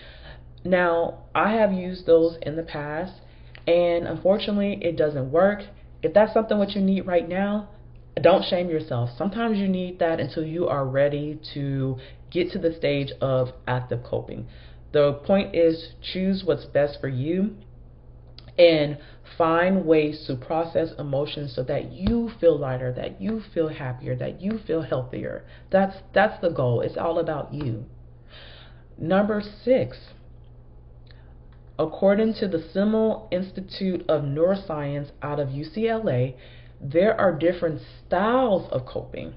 Now, 0.64 1.24
I 1.34 1.52
have 1.52 1.72
used 1.72 2.06
those 2.06 2.38
in 2.42 2.56
the 2.56 2.62
past, 2.62 3.20
and 3.66 4.06
unfortunately, 4.06 4.78
it 4.82 4.96
doesn't 4.96 5.30
work. 5.30 5.62
If 6.02 6.14
that's 6.14 6.32
something 6.32 6.58
what 6.58 6.70
you 6.70 6.80
need 6.80 7.06
right 7.06 7.28
now, 7.28 7.68
don't 8.20 8.44
shame 8.44 8.68
yourself. 8.68 9.10
Sometimes 9.16 9.58
you 9.58 9.68
need 9.68 9.98
that 10.00 10.20
until 10.20 10.44
you 10.44 10.68
are 10.68 10.86
ready 10.86 11.40
to 11.54 11.96
get 12.30 12.50
to 12.52 12.58
the 12.58 12.74
stage 12.74 13.10
of 13.20 13.52
active 13.66 14.02
coping. 14.02 14.46
The 14.92 15.14
point 15.24 15.54
is 15.54 15.94
choose 16.02 16.42
what's 16.44 16.66
best 16.66 17.00
for 17.00 17.08
you 17.08 17.56
and 18.58 18.98
find 19.38 19.86
ways 19.86 20.24
to 20.26 20.36
process 20.36 20.90
emotions 20.98 21.54
so 21.54 21.62
that 21.62 21.92
you 21.92 22.30
feel 22.38 22.58
lighter, 22.58 22.92
that 22.92 23.20
you 23.20 23.42
feel 23.54 23.68
happier, 23.68 24.14
that 24.16 24.42
you 24.42 24.58
feel 24.66 24.82
healthier. 24.82 25.44
That's 25.70 25.96
that's 26.12 26.40
the 26.42 26.50
goal. 26.50 26.82
It's 26.82 26.98
all 26.98 27.18
about 27.18 27.54
you. 27.54 27.86
Number 28.98 29.42
6. 29.64 29.96
According 31.78 32.34
to 32.34 32.48
the 32.48 32.62
Semel 32.72 33.28
Institute 33.30 34.04
of 34.08 34.22
Neuroscience 34.22 35.10
out 35.22 35.40
of 35.40 35.48
UCLA, 35.48 36.34
there 36.80 37.18
are 37.18 37.36
different 37.36 37.80
styles 38.06 38.70
of 38.70 38.86
coping 38.86 39.34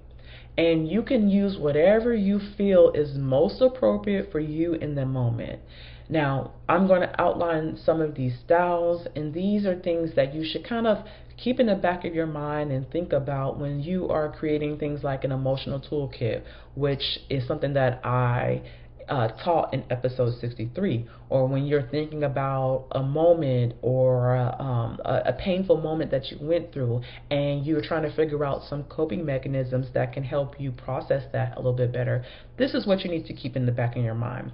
and 0.57 0.87
you 0.87 1.01
can 1.01 1.29
use 1.29 1.57
whatever 1.57 2.13
you 2.13 2.39
feel 2.57 2.91
is 2.91 3.17
most 3.17 3.61
appropriate 3.61 4.31
for 4.31 4.39
you 4.39 4.73
in 4.73 4.95
the 4.95 5.05
moment. 5.05 5.59
Now, 6.07 6.51
I'm 6.69 6.87
going 6.87 7.01
to 7.01 7.21
outline 7.21 7.77
some 7.83 7.99
of 7.99 8.15
these 8.15 8.37
styles, 8.45 9.07
and 9.15 9.33
these 9.33 9.65
are 9.65 9.75
things 9.75 10.11
that 10.15 10.33
you 10.33 10.45
should 10.45 10.63
kind 10.63 10.85
of 10.85 11.05
keep 11.35 11.59
in 11.59 11.65
the 11.65 11.75
back 11.75 12.05
of 12.05 12.13
your 12.13 12.27
mind 12.27 12.71
and 12.71 12.89
think 12.89 13.11
about 13.11 13.59
when 13.59 13.81
you 13.81 14.07
are 14.09 14.31
creating 14.31 14.77
things 14.77 15.03
like 15.03 15.23
an 15.23 15.31
emotional 15.31 15.81
toolkit, 15.81 16.43
which 16.75 17.19
is 17.29 17.45
something 17.47 17.73
that 17.73 18.05
I 18.05 18.61
uh, 19.09 19.27
taught 19.43 19.73
in 19.73 19.83
episode 19.89 20.33
63, 20.39 21.07
or 21.29 21.47
when 21.47 21.65
you're 21.65 21.87
thinking 21.89 22.23
about 22.23 22.87
a 22.91 23.03
moment 23.03 23.73
or 23.81 24.35
um, 24.35 24.99
a, 25.05 25.23
a, 25.25 25.33
painful 25.33 25.77
moment 25.77 26.11
that 26.11 26.31
you 26.31 26.37
went 26.41 26.73
through 26.73 27.01
and 27.29 27.65
you're 27.65 27.81
trying 27.81 28.03
to 28.03 28.15
figure 28.15 28.43
out 28.43 28.63
some 28.63 28.83
coping 28.83 29.25
mechanisms 29.25 29.87
that 29.93 30.13
can 30.13 30.23
help 30.23 30.59
you 30.59 30.71
process 30.71 31.23
that 31.33 31.53
a 31.55 31.57
little 31.57 31.73
bit 31.73 31.91
better, 31.91 32.23
this 32.57 32.73
is 32.73 32.87
what 32.87 33.01
you 33.03 33.11
need 33.11 33.25
to 33.25 33.33
keep 33.33 33.55
in 33.55 33.65
the 33.65 33.71
back 33.71 33.95
of 33.95 34.03
your 34.03 34.15
mind. 34.15 34.51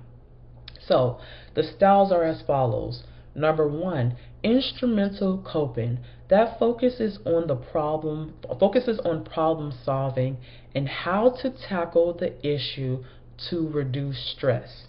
So, 0.79 1.19
the 1.53 1.63
styles 1.63 2.11
are 2.11 2.23
as 2.23 2.41
follows. 2.41 3.03
Number 3.33 3.67
one, 3.67 4.17
instrumental 4.43 5.37
coping 5.37 5.99
that 6.27 6.57
focuses 6.59 7.19
on 7.25 7.47
the 7.47 7.55
problem 7.55 8.33
focuses 8.59 8.99
on 8.99 9.23
problem 9.23 9.73
solving 9.83 10.37
and 10.73 10.87
how 10.87 11.29
to 11.41 11.49
tackle 11.49 12.13
the 12.13 12.45
issue 12.45 13.03
to 13.49 13.67
reduce 13.69 14.33
stress. 14.35 14.85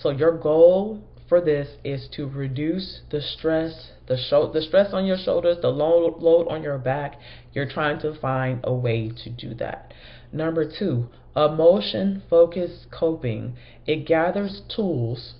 So 0.00 0.10
your 0.10 0.36
goal 0.36 1.02
for 1.28 1.40
this 1.40 1.76
is 1.84 2.08
to 2.12 2.28
reduce 2.28 3.00
the 3.10 3.20
stress, 3.20 3.92
the 4.06 4.16
show, 4.16 4.52
the 4.52 4.60
stress 4.60 4.92
on 4.92 5.06
your 5.06 5.16
shoulders, 5.16 5.58
the 5.62 5.68
load, 5.68 6.20
load 6.20 6.48
on 6.48 6.62
your 6.62 6.78
back. 6.78 7.18
You're 7.52 7.70
trying 7.70 8.00
to 8.00 8.14
find 8.20 8.60
a 8.62 8.74
way 8.74 9.10
to 9.24 9.30
do 9.30 9.54
that. 9.54 9.94
Number 10.32 10.70
two, 10.70 11.08
emotion 11.34 12.22
focused 12.28 12.90
coping. 12.90 13.56
It 13.86 14.06
gathers 14.06 14.62
tools 14.74 15.34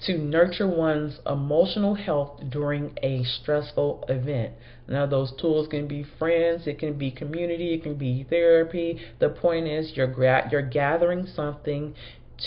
to 0.00 0.18
nurture 0.18 0.68
one's 0.68 1.20
emotional 1.26 1.94
health 1.94 2.40
during 2.50 2.98
a 3.02 3.24
stressful 3.24 4.04
event. 4.08 4.52
Now, 4.88 5.06
those 5.06 5.32
tools 5.40 5.68
can 5.68 5.86
be 5.86 6.04
friends, 6.18 6.66
it 6.66 6.78
can 6.78 6.98
be 6.98 7.10
community, 7.10 7.74
it 7.74 7.82
can 7.82 7.94
be 7.96 8.26
therapy. 8.28 9.00
The 9.18 9.30
point 9.30 9.66
is, 9.66 9.92
you're 9.96 10.06
gra- 10.08 10.48
you're 10.50 10.62
gathering 10.62 11.26
something 11.26 11.94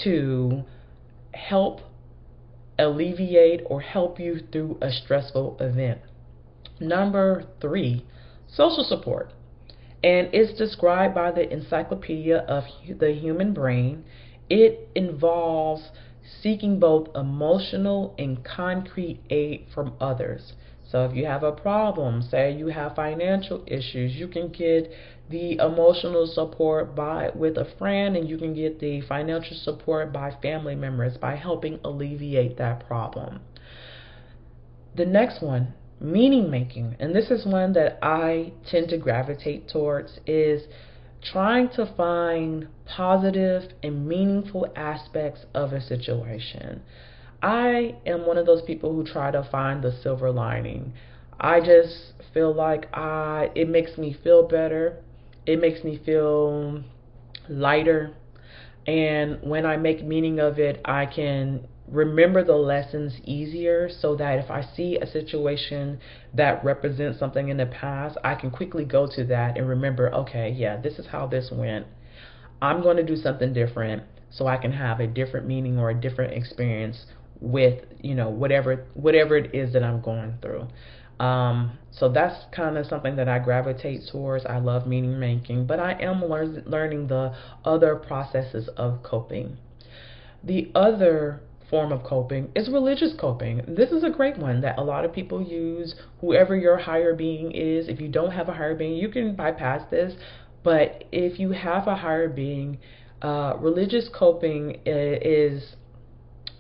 to 0.04 0.64
help 1.34 1.82
alleviate 2.78 3.62
or 3.66 3.82
help 3.82 4.20
you 4.20 4.40
through 4.52 4.78
a 4.82 4.92
stressful 4.92 5.58
event. 5.60 6.02
Number 6.80 7.46
three, 7.60 8.06
social 8.48 8.84
support. 8.84 9.34
And 10.04 10.30
it's 10.32 10.58
described 10.58 11.16
by 11.16 11.32
the 11.32 11.52
Encyclopedia 11.52 12.38
of 12.38 12.66
the 13.00 13.14
Human 13.14 13.54
Brain. 13.54 14.04
It 14.48 14.90
involves 14.94 15.90
seeking 16.42 16.80
both 16.80 17.16
emotional 17.16 18.16
and 18.18 18.44
concrete 18.44 19.20
aid 19.30 19.66
from 19.74 19.94
others. 20.00 20.54
So 20.90 21.04
if 21.06 21.16
you 21.16 21.26
have 21.26 21.44
a 21.44 21.52
problem, 21.52 22.22
say 22.22 22.54
you 22.54 22.68
have 22.68 22.96
financial 22.96 23.64
issues, 23.68 24.16
you 24.16 24.28
can 24.28 24.50
get 24.50 24.90
the 25.30 25.58
emotional 25.58 26.26
support 26.28 26.96
by 26.96 27.32
with 27.36 27.58
a 27.58 27.68
friend 27.78 28.16
and 28.16 28.30
you 28.30 28.38
can 28.38 28.54
get 28.54 28.80
the 28.80 29.02
financial 29.02 29.58
support 29.58 30.14
by 30.14 30.32
family 30.42 30.76
members 30.76 31.18
by 31.18 31.36
helping 31.36 31.80
alleviate 31.84 32.58
that 32.58 32.88
problem. 32.88 33.42
The 34.96 35.06
next 35.06 35.42
one, 35.42 35.74
meaning 36.00 36.50
making, 36.50 36.96
and 37.00 37.14
this 37.14 37.30
is 37.30 37.46
one 37.46 37.74
that 37.74 38.00
I 38.02 38.54
tend 38.72 38.90
to 38.90 38.98
gravitate 38.98 39.68
towards 39.68 40.20
is 40.26 40.64
trying 41.24 41.70
to 41.70 41.92
find 41.96 42.68
positive 42.86 43.72
and 43.84 44.08
meaningful 44.08 44.68
aspects 44.76 45.46
of 45.54 45.74
a 45.74 45.82
situation. 45.82 46.82
I 47.42 47.96
am 48.06 48.26
one 48.26 48.38
of 48.38 48.46
those 48.46 48.62
people 48.64 48.94
who 48.94 49.04
try 49.04 49.32
to 49.32 49.48
find 49.52 49.84
the 49.84 49.92
silver 49.92 50.32
lining. 50.32 50.94
I 51.40 51.60
just 51.60 52.14
feel 52.34 52.54
like 52.54 52.88
I 52.94 53.52
it 53.56 53.70
makes 53.70 53.98
me 53.98 54.18
feel 54.24 54.48
better. 54.48 55.04
It 55.46 55.60
makes 55.60 55.84
me 55.84 56.02
feel 56.04 56.84
lighter. 57.48 58.14
And 58.86 59.40
when 59.42 59.66
I 59.66 59.78
make 59.78 60.04
meaning 60.04 60.40
of 60.40 60.60
it, 60.60 60.82
I 60.86 61.06
can 61.06 61.68
remember 61.88 62.44
the 62.44 62.56
lessons 62.56 63.14
easier 63.24 63.90
so 63.90 64.16
that 64.16 64.40
if 64.40 64.52
I 64.52 64.62
see 64.76 64.98
a 64.98 65.08
situation 65.08 66.00
that 66.34 66.64
represents 66.64 67.20
something 67.20 67.50
in 67.50 67.58
the 67.58 67.66
past, 67.66 68.18
I 68.24 68.36
can 68.36 68.52
quickly 68.52 68.84
go 68.86 69.08
to 69.16 69.24
that 69.26 69.58
and 69.58 69.68
remember, 69.68 70.14
okay, 70.14 70.50
yeah, 70.50 70.78
this 70.78 71.00
is 71.00 71.08
how 71.08 71.28
this 71.28 71.50
went. 71.52 71.88
I'm 72.62 72.82
going 72.82 72.98
to 72.98 73.04
do 73.04 73.16
something 73.16 73.54
different 73.54 74.04
so 74.30 74.48
I 74.48 74.58
can 74.58 74.74
have 74.74 75.00
a 75.00 75.08
different 75.08 75.48
meaning 75.48 75.78
or 75.78 75.90
a 75.90 75.96
different 75.96 76.34
experience 76.34 77.06
with, 77.40 77.86
you 78.02 78.16
know, 78.16 78.30
whatever 78.30 78.86
whatever 78.94 79.38
it 79.38 79.54
is 79.54 79.74
that 79.74 79.84
I'm 79.84 80.02
going 80.02 80.36
through. 80.42 80.68
Um, 81.24 81.78
so 81.92 82.10
that's 82.10 82.46
kind 82.52 82.78
of 82.78 82.86
something 82.86 83.16
that 83.16 83.28
I 83.28 83.40
gravitate 83.40 84.02
towards. 84.12 84.46
I 84.46 84.60
love 84.60 84.86
meaning 84.86 85.20
making, 85.20 85.66
but 85.66 85.80
I 85.80 85.94
am 85.94 86.22
lear- 86.22 86.64
learning 86.66 87.08
the 87.08 87.34
other 87.66 87.96
processes 87.96 88.70
of 88.78 89.02
coping. 89.04 89.58
The 90.44 90.72
other 90.76 91.42
form 91.70 91.92
of 91.92 92.04
coping 92.04 92.50
is 92.56 92.70
religious 92.70 93.14
coping. 93.20 93.62
This 93.68 93.92
is 93.92 94.04
a 94.04 94.10
great 94.10 94.38
one 94.38 94.62
that 94.62 94.78
a 94.78 94.84
lot 94.84 95.06
of 95.06 95.14
people 95.14 95.42
use. 95.42 95.96
Whoever 96.22 96.56
your 96.56 96.78
higher 96.78 97.14
being 97.14 97.52
is, 97.52 97.88
if 97.88 98.00
you 98.00 98.08
don't 98.08 98.32
have 98.32 98.50
a 98.50 98.54
higher 98.54 98.76
being, 98.76 98.96
you 98.96 99.10
can 99.10 99.36
bypass 99.36 99.90
this. 99.92 100.14
But 100.64 101.06
if 101.12 101.40
you 101.40 101.52
have 101.52 101.88
a 101.88 101.96
higher 101.96 102.30
being, 102.30 102.80
uh, 103.22 103.56
religious 103.60 104.10
coping 104.14 104.80
is 104.86 105.76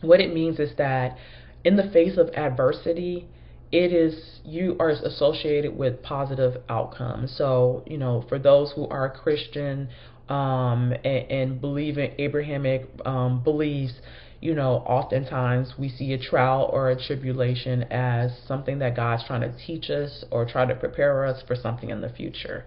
what 0.01 0.19
it 0.19 0.33
means 0.33 0.59
is 0.59 0.71
that 0.77 1.17
in 1.63 1.75
the 1.75 1.89
face 1.91 2.17
of 2.17 2.29
adversity, 2.29 3.27
it 3.71 3.91
is 3.91 4.39
you 4.45 4.77
are 4.79 4.89
associated 4.89 5.75
with 5.75 6.01
positive 6.01 6.61
outcomes. 6.69 7.35
So, 7.37 7.83
you 7.85 7.97
know, 7.97 8.23
for 8.29 8.39
those 8.39 8.71
who 8.73 8.87
are 8.87 9.09
Christian 9.09 9.89
um, 10.29 10.93
and, 11.03 11.31
and, 11.31 11.61
believe 11.61 11.97
in 11.97 12.13
Abrahamic 12.17 12.89
um, 13.05 13.43
beliefs, 13.43 13.93
you 14.39 14.53
know, 14.53 14.83
oftentimes 14.85 15.73
we 15.79 15.89
see 15.89 16.13
a 16.13 16.17
trial 16.17 16.69
or 16.71 16.89
a 16.89 17.01
tribulation 17.07 17.83
as 17.83 18.31
something 18.47 18.79
that 18.79 18.95
God's 18.95 19.25
trying 19.25 19.41
to 19.41 19.53
teach 19.65 19.89
us 19.89 20.23
or 20.31 20.45
try 20.45 20.65
to 20.65 20.75
prepare 20.75 21.25
us 21.25 21.41
for 21.47 21.55
something 21.55 21.89
in 21.89 22.01
the 22.01 22.09
future. 22.09 22.65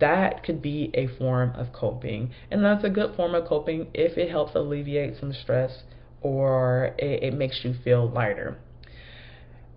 That 0.00 0.42
could 0.42 0.62
be 0.62 0.90
a 0.94 1.06
form 1.18 1.52
of 1.54 1.72
coping, 1.72 2.30
and 2.50 2.64
that's 2.64 2.84
a 2.84 2.90
good 2.90 3.14
form 3.14 3.34
of 3.34 3.46
coping 3.46 3.88
if 3.92 4.16
it 4.16 4.30
helps 4.30 4.54
alleviate 4.54 5.18
some 5.20 5.34
stress 5.34 5.82
or 6.22 6.94
it, 6.98 7.22
it 7.24 7.34
makes 7.34 7.60
you 7.62 7.74
feel 7.84 8.08
lighter. 8.08 8.56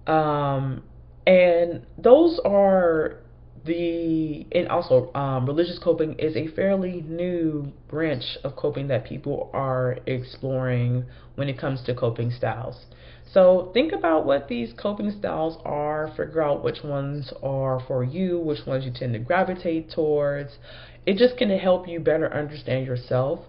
Um, 0.07 0.83
and 1.27 1.85
those 1.97 2.39
are 2.45 3.17
the 3.65 4.45
and 4.51 4.67
also 4.67 5.11
um, 5.13 5.45
religious 5.45 5.79
coping 5.79 6.13
is 6.19 6.35
a 6.35 6.47
fairly 6.49 7.01
new 7.07 7.71
branch 7.87 8.37
of 8.43 8.55
coping 8.55 8.87
that 8.87 9.05
people 9.05 9.49
are 9.53 9.97
exploring 10.05 11.05
when 11.35 11.49
it 11.49 11.57
comes 11.57 11.81
to 11.83 11.93
coping 11.93 12.31
styles. 12.31 12.85
So 13.31 13.71
think 13.73 13.91
about 13.91 14.25
what 14.25 14.47
these 14.47 14.71
coping 14.77 15.11
styles 15.11 15.57
are, 15.65 16.11
figure 16.15 16.41
out 16.41 16.63
which 16.63 16.83
ones 16.83 17.33
are 17.43 17.81
for 17.87 18.03
you, 18.03 18.39
which 18.39 18.65
ones 18.65 18.85
you 18.85 18.91
tend 18.91 19.13
to 19.13 19.19
gravitate 19.19 19.89
towards. 19.89 20.57
It 21.05 21.17
just 21.17 21.37
can 21.37 21.49
help 21.49 21.87
you 21.87 21.99
better 21.99 22.31
understand 22.33 22.85
yourself. 22.85 23.39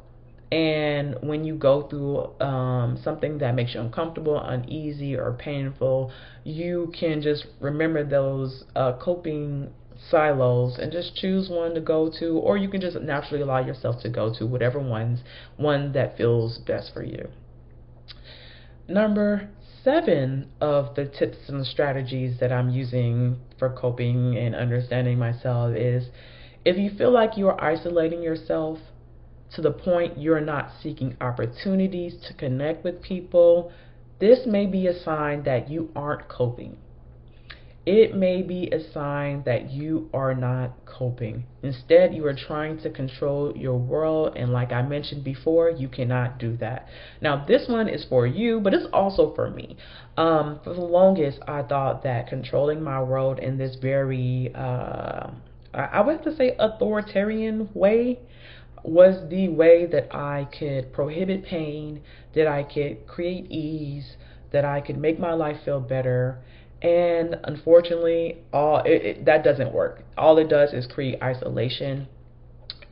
And 0.53 1.17
when 1.23 1.45
you 1.45 1.57
go 1.57 1.89
through 1.89 2.41
um, 2.41 2.99
something 3.03 3.39
that 3.39 3.55
makes 3.55 3.75
you 3.75 3.81
uncomfortable, 3.81 4.41
uneasy, 4.41 5.17
or 5.17 5.33
painful, 5.33 6.13
you 6.45 6.93
can 6.99 7.21
just 7.21 7.47
remember 7.61 8.05
those 8.05 8.65
uh, 8.77 8.93
coping 8.93 9.73
silos 10.11 10.79
and 10.79 10.93
just 10.93 11.15
choose 11.17 11.49
one 11.49 11.75
to 11.75 11.81
go 11.81 12.11
to 12.19 12.39
or 12.39 12.57
you 12.57 12.69
can 12.69 12.81
just 12.81 13.01
naturally 13.01 13.43
allow 13.43 13.65
yourself 13.65 14.01
to 14.03 14.09
go 14.09 14.33
to 14.35 14.47
whatever 14.47 14.79
one's 14.79 15.21
one 15.57 15.93
that 15.93 16.17
feels 16.17 16.59
best 16.59 16.93
for 16.93 17.03
you. 17.03 17.29
Number 18.89 19.49
seven 19.87 20.49
of 20.61 20.97
the 20.97 21.07
tips 21.07 21.49
and 21.49 21.65
strategies 21.65 22.41
that 22.41 22.51
i'm 22.51 22.69
using 22.69 23.37
for 23.57 23.71
coping 23.71 24.37
and 24.37 24.53
understanding 24.53 25.17
myself 25.17 25.77
is 25.77 26.09
if 26.65 26.77
you 26.77 26.91
feel 26.99 27.13
like 27.13 27.37
you 27.37 27.47
are 27.47 27.63
isolating 27.63 28.21
yourself 28.21 28.81
to 29.55 29.63
the 29.63 29.71
point 29.71 30.19
you're 30.19 30.41
not 30.41 30.73
seeking 30.83 31.17
opportunities 31.21 32.17
to 32.27 32.35
connect 32.35 32.83
with 32.83 33.01
people 33.01 33.71
this 34.19 34.41
may 34.45 34.67
be 34.67 34.89
a 34.89 35.05
sign 35.05 35.45
that 35.45 35.71
you 35.71 35.89
aren't 35.95 36.27
coping 36.27 36.77
it 37.87 38.17
may 38.17 38.43
be 38.43 38.69
a 38.71 38.93
sign 38.93 39.45
that 39.47 39.71
you 39.71 40.11
are 40.13 40.35
not 40.35 40.73
coping. 40.87 41.47
Instead, 41.63 42.13
you 42.13 42.27
are 42.27 42.35
trying 42.35 42.77
to 42.81 42.91
control 42.91 43.57
your 43.57 43.77
world, 43.79 44.37
and 44.37 44.53
like 44.53 44.73
I 44.73 44.83
mentioned 44.83 45.23
before, 45.23 45.71
you 45.71 45.89
cannot 45.89 46.41
do 46.41 46.57
that. 46.57 46.89
Now, 47.21 47.45
this 47.47 47.69
one 47.69 47.89
is 47.89 48.05
for 48.05 48.27
you, 48.27 48.59
but 48.59 48.75
it's 48.75 48.89
also 48.93 49.33
for 49.37 49.51
me. 49.51 49.77
Um, 50.17 50.59
for 50.65 50.75
the 50.75 50.81
longest, 50.81 51.39
I 51.47 51.63
thought 51.63 52.03
that 52.03 52.27
controlling 52.27 52.83
my 52.83 53.01
world 53.01 53.39
in 53.39 53.57
this 53.57 53.77
very, 53.77 54.53
uh, 54.53 55.31
I 55.73 56.01
would 56.01 56.17
have 56.17 56.25
to 56.25 56.35
say, 56.35 56.57
authoritarian 56.59 57.69
way 57.73 58.19
was 58.83 59.29
the 59.31 59.49
way 59.49 59.87
that 59.87 60.13
I 60.13 60.49
could 60.59 60.93
prohibit 60.93 61.45
pain, 61.45 62.03
that 62.35 62.49
I 62.49 62.65
could 62.65 63.07
create 63.07 63.49
ease, 63.49 64.17
that 64.51 64.65
I 64.65 64.81
could 64.81 64.99
make 64.99 65.21
my 65.21 65.35
life 65.35 65.59
feel 65.65 65.81
better 65.81 66.39
and 66.83 67.37
unfortunately 67.45 68.39
all 68.53 68.83
it, 68.85 69.03
it, 69.03 69.25
that 69.25 69.43
doesn't 69.43 69.73
work 69.73 70.03
all 70.19 70.37
it 70.39 70.49
does 70.49 70.73
is 70.73 70.87
create 70.87 71.21
isolation 71.23 72.07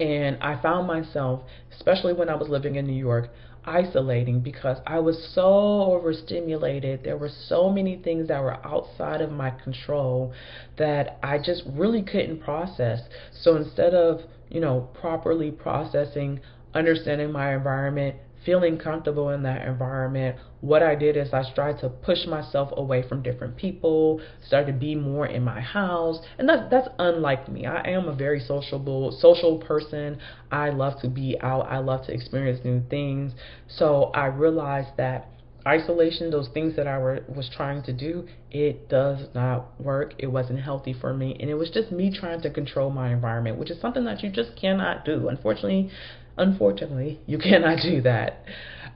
and 0.00 0.38
i 0.42 0.60
found 0.62 0.86
myself 0.86 1.42
especially 1.72 2.12
when 2.12 2.28
i 2.28 2.34
was 2.34 2.48
living 2.48 2.76
in 2.76 2.86
new 2.86 2.92
york 2.92 3.30
isolating 3.66 4.40
because 4.40 4.78
I 4.86 4.98
was 4.98 5.30
so 5.34 5.42
overstimulated. 5.42 7.02
There 7.02 7.16
were 7.16 7.30
so 7.46 7.70
many 7.70 7.96
things 7.96 8.28
that 8.28 8.42
were 8.42 8.64
outside 8.66 9.20
of 9.20 9.30
my 9.30 9.50
control 9.50 10.32
that 10.76 11.18
I 11.22 11.38
just 11.38 11.62
really 11.72 12.02
couldn't 12.02 12.40
process. 12.40 13.00
So 13.32 13.56
instead 13.56 13.94
of, 13.94 14.20
you 14.50 14.60
know, 14.60 14.88
properly 14.94 15.50
processing, 15.50 16.40
understanding 16.74 17.32
my 17.32 17.54
environment, 17.54 18.16
feeling 18.44 18.78
comfortable 18.78 19.30
in 19.30 19.42
that 19.42 19.66
environment, 19.66 20.36
what 20.60 20.82
I 20.82 20.94
did 20.94 21.16
is 21.16 21.32
I 21.32 21.44
tried 21.54 21.78
to 21.80 21.88
push 21.88 22.26
myself 22.26 22.70
away 22.76 23.06
from 23.06 23.22
different 23.22 23.56
people, 23.56 24.20
started 24.46 24.72
to 24.72 24.78
be 24.78 24.94
more 24.94 25.26
in 25.26 25.42
my 25.42 25.60
house, 25.60 26.18
and 26.38 26.48
that's 26.48 26.70
that's 26.70 26.88
unlike 26.98 27.48
me. 27.48 27.66
I 27.66 27.88
am 27.88 28.08
a 28.08 28.14
very 28.14 28.40
sociable 28.40 29.12
social 29.12 29.58
person. 29.58 30.18
I 30.50 30.70
love 30.70 31.00
to 31.02 31.08
be 31.08 31.36
out. 31.40 31.66
I 31.70 31.78
love 31.78 32.06
to 32.06 32.12
experience 32.12 32.64
new 32.64 32.82
things. 32.88 33.32
So 33.68 34.10
I 34.14 34.26
realized 34.26 34.96
that 34.96 35.28
isolation, 35.66 36.30
those 36.30 36.48
things 36.48 36.76
that 36.76 36.86
I 36.86 36.98
were, 36.98 37.24
was 37.28 37.48
trying 37.48 37.82
to 37.84 37.92
do, 37.92 38.26
it 38.50 38.88
does 38.88 39.28
not 39.34 39.80
work. 39.80 40.14
It 40.18 40.26
wasn't 40.26 40.60
healthy 40.60 40.92
for 40.92 41.14
me. 41.14 41.36
And 41.40 41.48
it 41.48 41.54
was 41.54 41.70
just 41.70 41.90
me 41.90 42.14
trying 42.14 42.42
to 42.42 42.50
control 42.50 42.90
my 42.90 43.12
environment, 43.12 43.58
which 43.58 43.70
is 43.70 43.80
something 43.80 44.04
that 44.04 44.22
you 44.22 44.30
just 44.30 44.56
cannot 44.56 45.04
do. 45.04 45.28
Unfortunately, 45.28 45.90
Unfortunately, 46.36 47.20
you 47.26 47.38
cannot 47.38 47.80
do 47.82 48.00
that. 48.02 48.44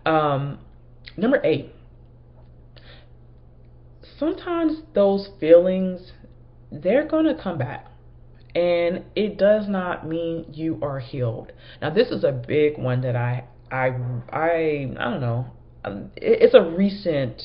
Um, 0.04 0.58
number 1.16 1.40
eight, 1.44 1.72
sometimes 4.18 4.82
those 4.94 5.28
feelings, 5.38 6.12
they're 6.70 7.06
going 7.06 7.26
to 7.26 7.40
come 7.40 7.58
back. 7.58 7.86
And 8.54 9.04
it 9.14 9.38
does 9.38 9.68
not 9.68 10.08
mean 10.08 10.46
you 10.52 10.78
are 10.82 10.98
healed. 10.98 11.52
Now, 11.80 11.90
this 11.90 12.08
is 12.08 12.24
a 12.24 12.32
big 12.32 12.78
one 12.78 13.02
that 13.02 13.14
I, 13.14 13.44
I, 13.70 13.90
I, 14.32 14.90
I 14.98 15.04
don't 15.04 15.20
know. 15.20 15.46
Um, 15.84 16.10
it's 16.16 16.54
a 16.54 16.62
recent 16.62 17.40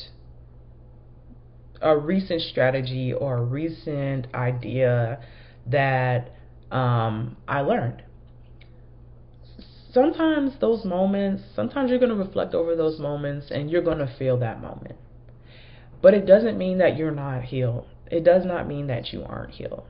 a 1.82 1.96
recent 1.96 2.40
strategy 2.40 3.12
or 3.12 3.36
a 3.36 3.42
recent 3.42 4.26
idea 4.34 5.20
that 5.66 6.30
um, 6.70 7.36
I 7.46 7.60
learned 7.60 8.03
sometimes 9.94 10.52
those 10.60 10.84
moments, 10.84 11.44
sometimes 11.54 11.88
you're 11.88 12.00
going 12.00 12.10
to 12.10 12.16
reflect 12.16 12.54
over 12.54 12.76
those 12.76 12.98
moments 12.98 13.46
and 13.50 13.70
you're 13.70 13.82
going 13.82 13.98
to 13.98 14.14
feel 14.18 14.36
that 14.38 14.60
moment. 14.60 14.96
But 16.02 16.12
it 16.12 16.26
doesn't 16.26 16.58
mean 16.58 16.78
that 16.78 16.98
you're 16.98 17.12
not 17.12 17.44
healed. 17.44 17.86
It 18.10 18.24
does 18.24 18.44
not 18.44 18.68
mean 18.68 18.88
that 18.88 19.12
you 19.12 19.24
aren't 19.24 19.52
healed. 19.52 19.84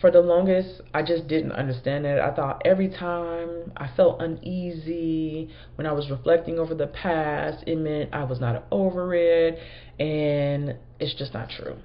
For 0.00 0.10
the 0.10 0.20
longest, 0.20 0.80
I 0.92 1.02
just 1.04 1.28
didn't 1.28 1.52
understand 1.52 2.06
it. 2.06 2.18
I 2.18 2.34
thought 2.34 2.62
every 2.64 2.88
time 2.88 3.70
I 3.76 3.88
felt 3.96 4.20
uneasy 4.20 5.48
when 5.76 5.86
I 5.86 5.92
was 5.92 6.10
reflecting 6.10 6.58
over 6.58 6.74
the 6.74 6.88
past, 6.88 7.62
it 7.68 7.76
meant 7.76 8.12
I 8.12 8.24
was 8.24 8.40
not 8.40 8.64
over 8.72 9.14
it, 9.14 9.60
and 10.00 10.74
it's 10.98 11.14
just 11.14 11.32
not 11.32 11.50
true. 11.50 11.76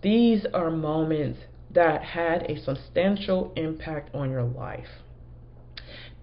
These 0.00 0.46
are 0.54 0.70
moments 0.70 1.40
that 1.74 2.02
had 2.02 2.50
a 2.50 2.58
substantial 2.62 3.52
impact 3.54 4.14
on 4.14 4.30
your 4.30 4.44
life. 4.44 5.03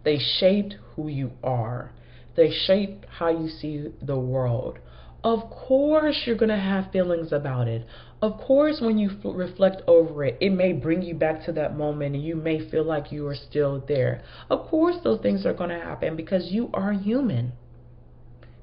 They 0.03 0.17
shaped 0.17 0.75
who 0.95 1.07
you 1.07 1.31
are. 1.43 1.91
They 2.35 2.51
shaped 2.51 3.05
how 3.17 3.29
you 3.29 3.49
see 3.49 3.89
the 4.01 4.17
world. 4.17 4.79
Of 5.23 5.51
course, 5.51 6.23
you're 6.25 6.37
going 6.37 6.49
to 6.49 6.57
have 6.57 6.91
feelings 6.91 7.31
about 7.31 7.67
it. 7.67 7.85
Of 8.21 8.39
course, 8.39 8.81
when 8.81 8.97
you 8.97 9.11
f- 9.11 9.17
reflect 9.23 9.81
over 9.87 10.23
it, 10.23 10.37
it 10.41 10.51
may 10.51 10.73
bring 10.73 11.03
you 11.03 11.13
back 11.13 11.45
to 11.45 11.51
that 11.53 11.77
moment 11.77 12.15
and 12.15 12.23
you 12.23 12.35
may 12.35 12.67
feel 12.69 12.83
like 12.83 13.11
you 13.11 13.27
are 13.27 13.35
still 13.35 13.83
there. 13.87 14.23
Of 14.49 14.67
course, 14.67 14.95
those 15.03 15.21
things 15.21 15.45
are 15.45 15.53
going 15.53 15.69
to 15.69 15.79
happen 15.79 16.15
because 16.15 16.51
you 16.51 16.71
are 16.73 16.93
human. 16.93 17.53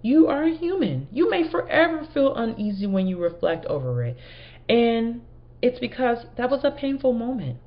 You 0.03 0.27
are 0.29 0.47
human. 0.47 1.09
You 1.13 1.31
may 1.31 1.49
forever 1.49 2.07
feel 2.13 2.35
uneasy 2.35 2.87
when 2.87 3.07
you 3.07 3.19
reflect 3.19 3.67
over 3.67 4.03
it. 4.05 4.17
And 4.69 5.23
it's 5.63 5.79
because 5.79 6.27
that 6.37 6.51
was 6.51 6.65
a 6.65 6.71
painful 6.71 7.13
moment. 7.13 7.59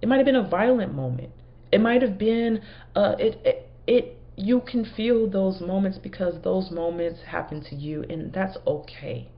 It 0.00 0.08
might 0.08 0.16
have 0.16 0.26
been 0.26 0.34
a 0.36 0.48
violent 0.48 0.94
moment. 0.94 1.30
It 1.74 1.80
might 1.80 2.02
have 2.02 2.16
been 2.16 2.60
uh, 2.94 3.16
it, 3.18 3.40
it 3.44 3.68
it 3.88 4.16
you 4.36 4.60
can 4.60 4.84
feel 4.84 5.28
those 5.28 5.60
moments 5.60 5.98
because 5.98 6.40
those 6.42 6.70
moments 6.70 7.22
happen 7.26 7.64
to 7.64 7.74
you 7.74 8.04
and 8.08 8.32
that's 8.32 8.56
okay. 8.64 9.28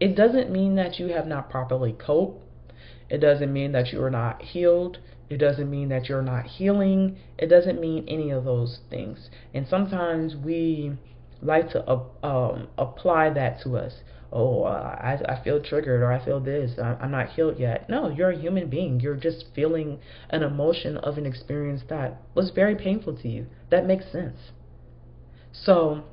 It 0.00 0.16
doesn't 0.16 0.50
mean 0.50 0.76
that 0.76 0.98
you 0.98 1.08
have 1.08 1.26
not 1.26 1.50
properly 1.50 1.92
coped. 1.92 2.42
It 3.10 3.18
doesn't 3.18 3.52
mean 3.52 3.72
that 3.72 3.92
you 3.92 4.02
are 4.02 4.10
not 4.10 4.40
healed. 4.40 4.96
It 5.28 5.36
doesn't 5.36 5.70
mean 5.70 5.90
that 5.90 6.08
you're 6.08 6.22
not 6.22 6.46
healing. 6.46 7.18
It 7.36 7.48
doesn't 7.48 7.78
mean 7.78 8.06
any 8.08 8.30
of 8.30 8.44
those 8.44 8.80
things. 8.88 9.28
And 9.52 9.68
sometimes 9.68 10.34
we 10.34 10.92
like 11.42 11.68
to 11.72 11.84
uh, 11.86 12.02
um, 12.22 12.68
apply 12.78 13.28
that 13.34 13.60
to 13.64 13.76
us 13.76 13.96
oh, 14.32 14.64
uh, 14.64 14.96
I, 15.00 15.18
I 15.32 15.42
feel 15.42 15.62
triggered 15.62 16.02
or 16.02 16.12
I 16.12 16.24
feel 16.24 16.40
this, 16.40 16.78
I'm 16.78 17.10
not 17.10 17.30
healed 17.30 17.58
yet. 17.58 17.88
No, 17.88 18.08
you're 18.08 18.30
a 18.30 18.38
human 18.38 18.68
being. 18.68 19.00
You're 19.00 19.16
just 19.16 19.46
feeling 19.54 19.98
an 20.30 20.42
emotion 20.42 20.96
of 20.98 21.18
an 21.18 21.26
experience 21.26 21.82
that 21.88 22.22
was 22.34 22.50
very 22.50 22.76
painful 22.76 23.16
to 23.18 23.28
you. 23.28 23.46
That 23.70 23.86
makes 23.86 24.10
sense. 24.10 24.38
So 25.52 26.04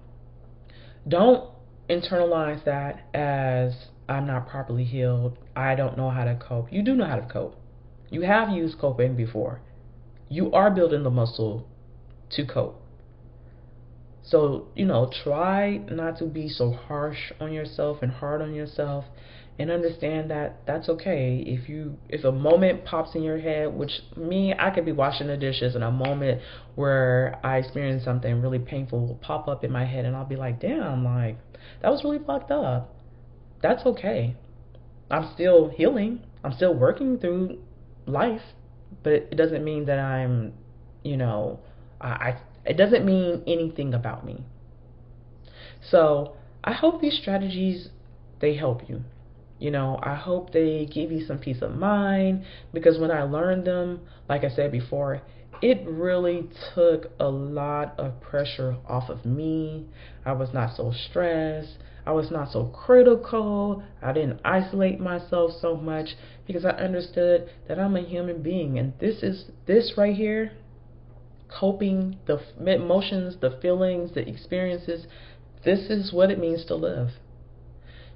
don't 1.07 1.49
internalize 1.89 2.63
that 2.65 3.05
as 3.13 3.73
I'm 4.09 4.25
not 4.25 4.47
properly 4.47 4.83
healed. 4.83 5.37
I 5.55 5.75
don't 5.75 5.97
know 5.97 6.09
how 6.09 6.23
to 6.25 6.35
cope. 6.35 6.71
You 6.71 6.83
do 6.83 6.95
know 6.95 7.05
how 7.05 7.17
to 7.17 7.27
cope. 7.27 7.55
You 8.09 8.21
have 8.21 8.49
used 8.49 8.79
coping 8.79 9.15
before. 9.15 9.61
You 10.29 10.51
are 10.53 10.71
building 10.71 11.03
the 11.03 11.09
muscle 11.09 11.67
to 12.31 12.45
cope. 12.45 12.81
So, 14.29 14.67
you 14.75 14.85
know, 14.85 15.09
try 15.23 15.77
not 15.89 16.17
to 16.19 16.25
be 16.25 16.49
so 16.49 16.71
harsh 16.71 17.31
on 17.39 17.53
yourself 17.53 17.99
and 18.01 18.11
hard 18.11 18.41
on 18.41 18.53
yourself 18.53 19.05
and 19.57 19.71
understand 19.71 20.29
that 20.31 20.65
that's 20.67 20.89
okay. 20.89 21.43
If 21.47 21.69
you 21.69 21.97
if 22.09 22.25
a 22.25 22.31
moment 22.31 22.83
pops 22.83 23.15
in 23.15 23.23
your 23.23 23.39
head, 23.39 23.73
which 23.73 23.91
me, 24.17 24.53
I 24.57 24.69
could 24.71 24.85
be 24.85 24.91
washing 24.91 25.27
the 25.27 25.37
dishes 25.37 25.75
and 25.75 25.83
a 25.83 25.91
moment 25.91 26.41
where 26.75 27.39
I 27.41 27.57
experience 27.57 28.03
something 28.03 28.41
really 28.41 28.59
painful 28.59 29.07
will 29.07 29.15
pop 29.15 29.47
up 29.47 29.63
in 29.63 29.71
my 29.71 29.85
head 29.85 30.03
and 30.03 30.15
I'll 30.15 30.25
be 30.25 30.35
like, 30.35 30.59
"Damn, 30.59 31.05
like 31.05 31.37
that 31.81 31.89
was 31.89 32.03
really 32.03 32.19
fucked 32.19 32.51
up." 32.51 32.93
That's 33.61 33.85
okay. 33.85 34.35
I'm 35.09 35.31
still 35.33 35.69
healing. 35.69 36.19
I'm 36.43 36.51
still 36.51 36.73
working 36.73 37.17
through 37.17 37.59
life, 38.05 38.41
but 39.03 39.13
it 39.13 39.37
doesn't 39.37 39.63
mean 39.63 39.85
that 39.85 39.99
I'm, 39.99 40.53
you 41.03 41.15
know, 41.15 41.61
I 41.99 42.37
it 42.67 42.75
doesn't 42.75 43.05
mean 43.05 43.43
anything 43.47 43.93
about 43.93 44.25
me. 44.25 44.43
So 45.81 46.35
I 46.63 46.73
hope 46.73 47.01
these 47.01 47.17
strategies 47.17 47.89
they 48.39 48.55
help 48.55 48.87
you. 48.89 49.03
You 49.59 49.71
know, 49.71 49.99
I 50.03 50.13
hope 50.13 50.51
they 50.51 50.85
give 50.85 51.11
you 51.11 51.25
some 51.25 51.39
peace 51.39 51.61
of 51.61 51.75
mind 51.75 52.45
because 52.73 52.99
when 52.99 53.09
I 53.09 53.23
learned 53.23 53.65
them, 53.65 54.01
like 54.29 54.43
I 54.43 54.49
said 54.49 54.71
before, 54.71 55.21
it 55.61 55.81
really 55.87 56.49
took 56.75 57.07
a 57.19 57.27
lot 57.27 57.95
of 57.97 58.21
pressure 58.21 58.77
off 58.87 59.09
of 59.09 59.25
me. 59.25 59.87
I 60.25 60.33
was 60.33 60.53
not 60.53 60.75
so 60.75 60.91
stressed. 60.91 61.77
I 62.05 62.11
was 62.11 62.29
not 62.29 62.51
so 62.51 62.65
critical. 62.65 63.81
I 64.01 64.13
didn't 64.13 64.41
isolate 64.45 64.99
myself 64.99 65.51
so 65.59 65.75
much 65.75 66.09
because 66.45 66.63
I 66.63 66.71
understood 66.71 67.49
that 67.67 67.79
I'm 67.79 67.95
a 67.95 68.01
human 68.01 68.43
being 68.43 68.77
and 68.77 68.93
this 68.99 69.23
is 69.23 69.45
this 69.65 69.93
right 69.97 70.15
here 70.15 70.51
coping, 71.49 72.17
the 72.25 72.39
emotions, 72.59 73.37
the 73.41 73.57
feelings, 73.61 74.13
the 74.13 74.27
experiences. 74.27 75.07
This 75.63 75.89
is 75.89 76.13
what 76.13 76.31
it 76.31 76.39
means 76.39 76.65
to 76.65 76.75
live. 76.75 77.11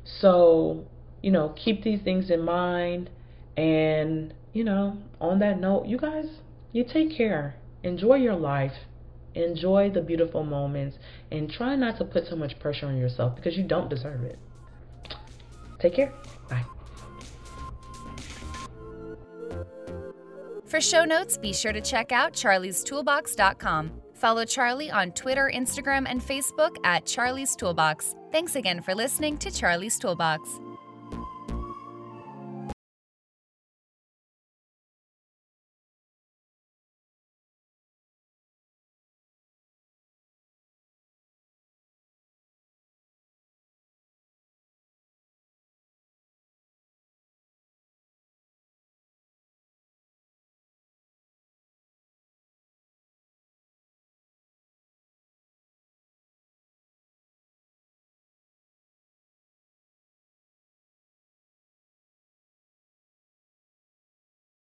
So, 0.03 0.85
you 1.21 1.31
know, 1.31 1.53
keep 1.55 1.83
these 1.83 2.01
things 2.01 2.29
in 2.29 2.43
mind. 2.43 3.09
And, 3.57 4.33
you 4.53 4.63
know, 4.63 4.97
on 5.19 5.39
that 5.39 5.59
note, 5.59 5.85
you 5.85 5.97
guys, 5.97 6.25
you 6.71 6.83
take 6.83 7.15
care. 7.15 7.55
Enjoy 7.83 8.15
your 8.15 8.35
life. 8.35 8.73
Enjoy 9.33 9.89
the 9.89 10.01
beautiful 10.01 10.43
moments. 10.43 10.97
And 11.31 11.49
try 11.49 11.75
not 11.75 11.97
to 11.97 12.05
put 12.05 12.27
so 12.27 12.35
much 12.35 12.59
pressure 12.59 12.87
on 12.87 12.97
yourself 12.97 13.35
because 13.35 13.57
you 13.57 13.63
don't 13.63 13.89
deserve 13.89 14.23
it. 14.23 14.37
Take 15.79 15.95
care. 15.95 16.13
Bye. 16.49 16.65
For 20.71 20.79
show 20.79 21.03
notes, 21.03 21.38
be 21.38 21.51
sure 21.51 21.73
to 21.73 21.81
check 21.81 22.13
out 22.13 22.31
charliestoolbox.com. 22.31 23.91
Follow 24.13 24.45
Charlie 24.45 24.89
on 24.89 25.12
Twitter, 25.12 25.51
Instagram, 25.53 26.05
and 26.07 26.21
Facebook 26.21 26.77
at 26.86 27.05
Charlie's 27.05 27.57
Toolbox. 27.57 28.15
Thanks 28.31 28.55
again 28.55 28.79
for 28.79 28.95
listening 28.95 29.38
to 29.39 29.51
Charlie's 29.51 29.99
Toolbox. 29.99 30.62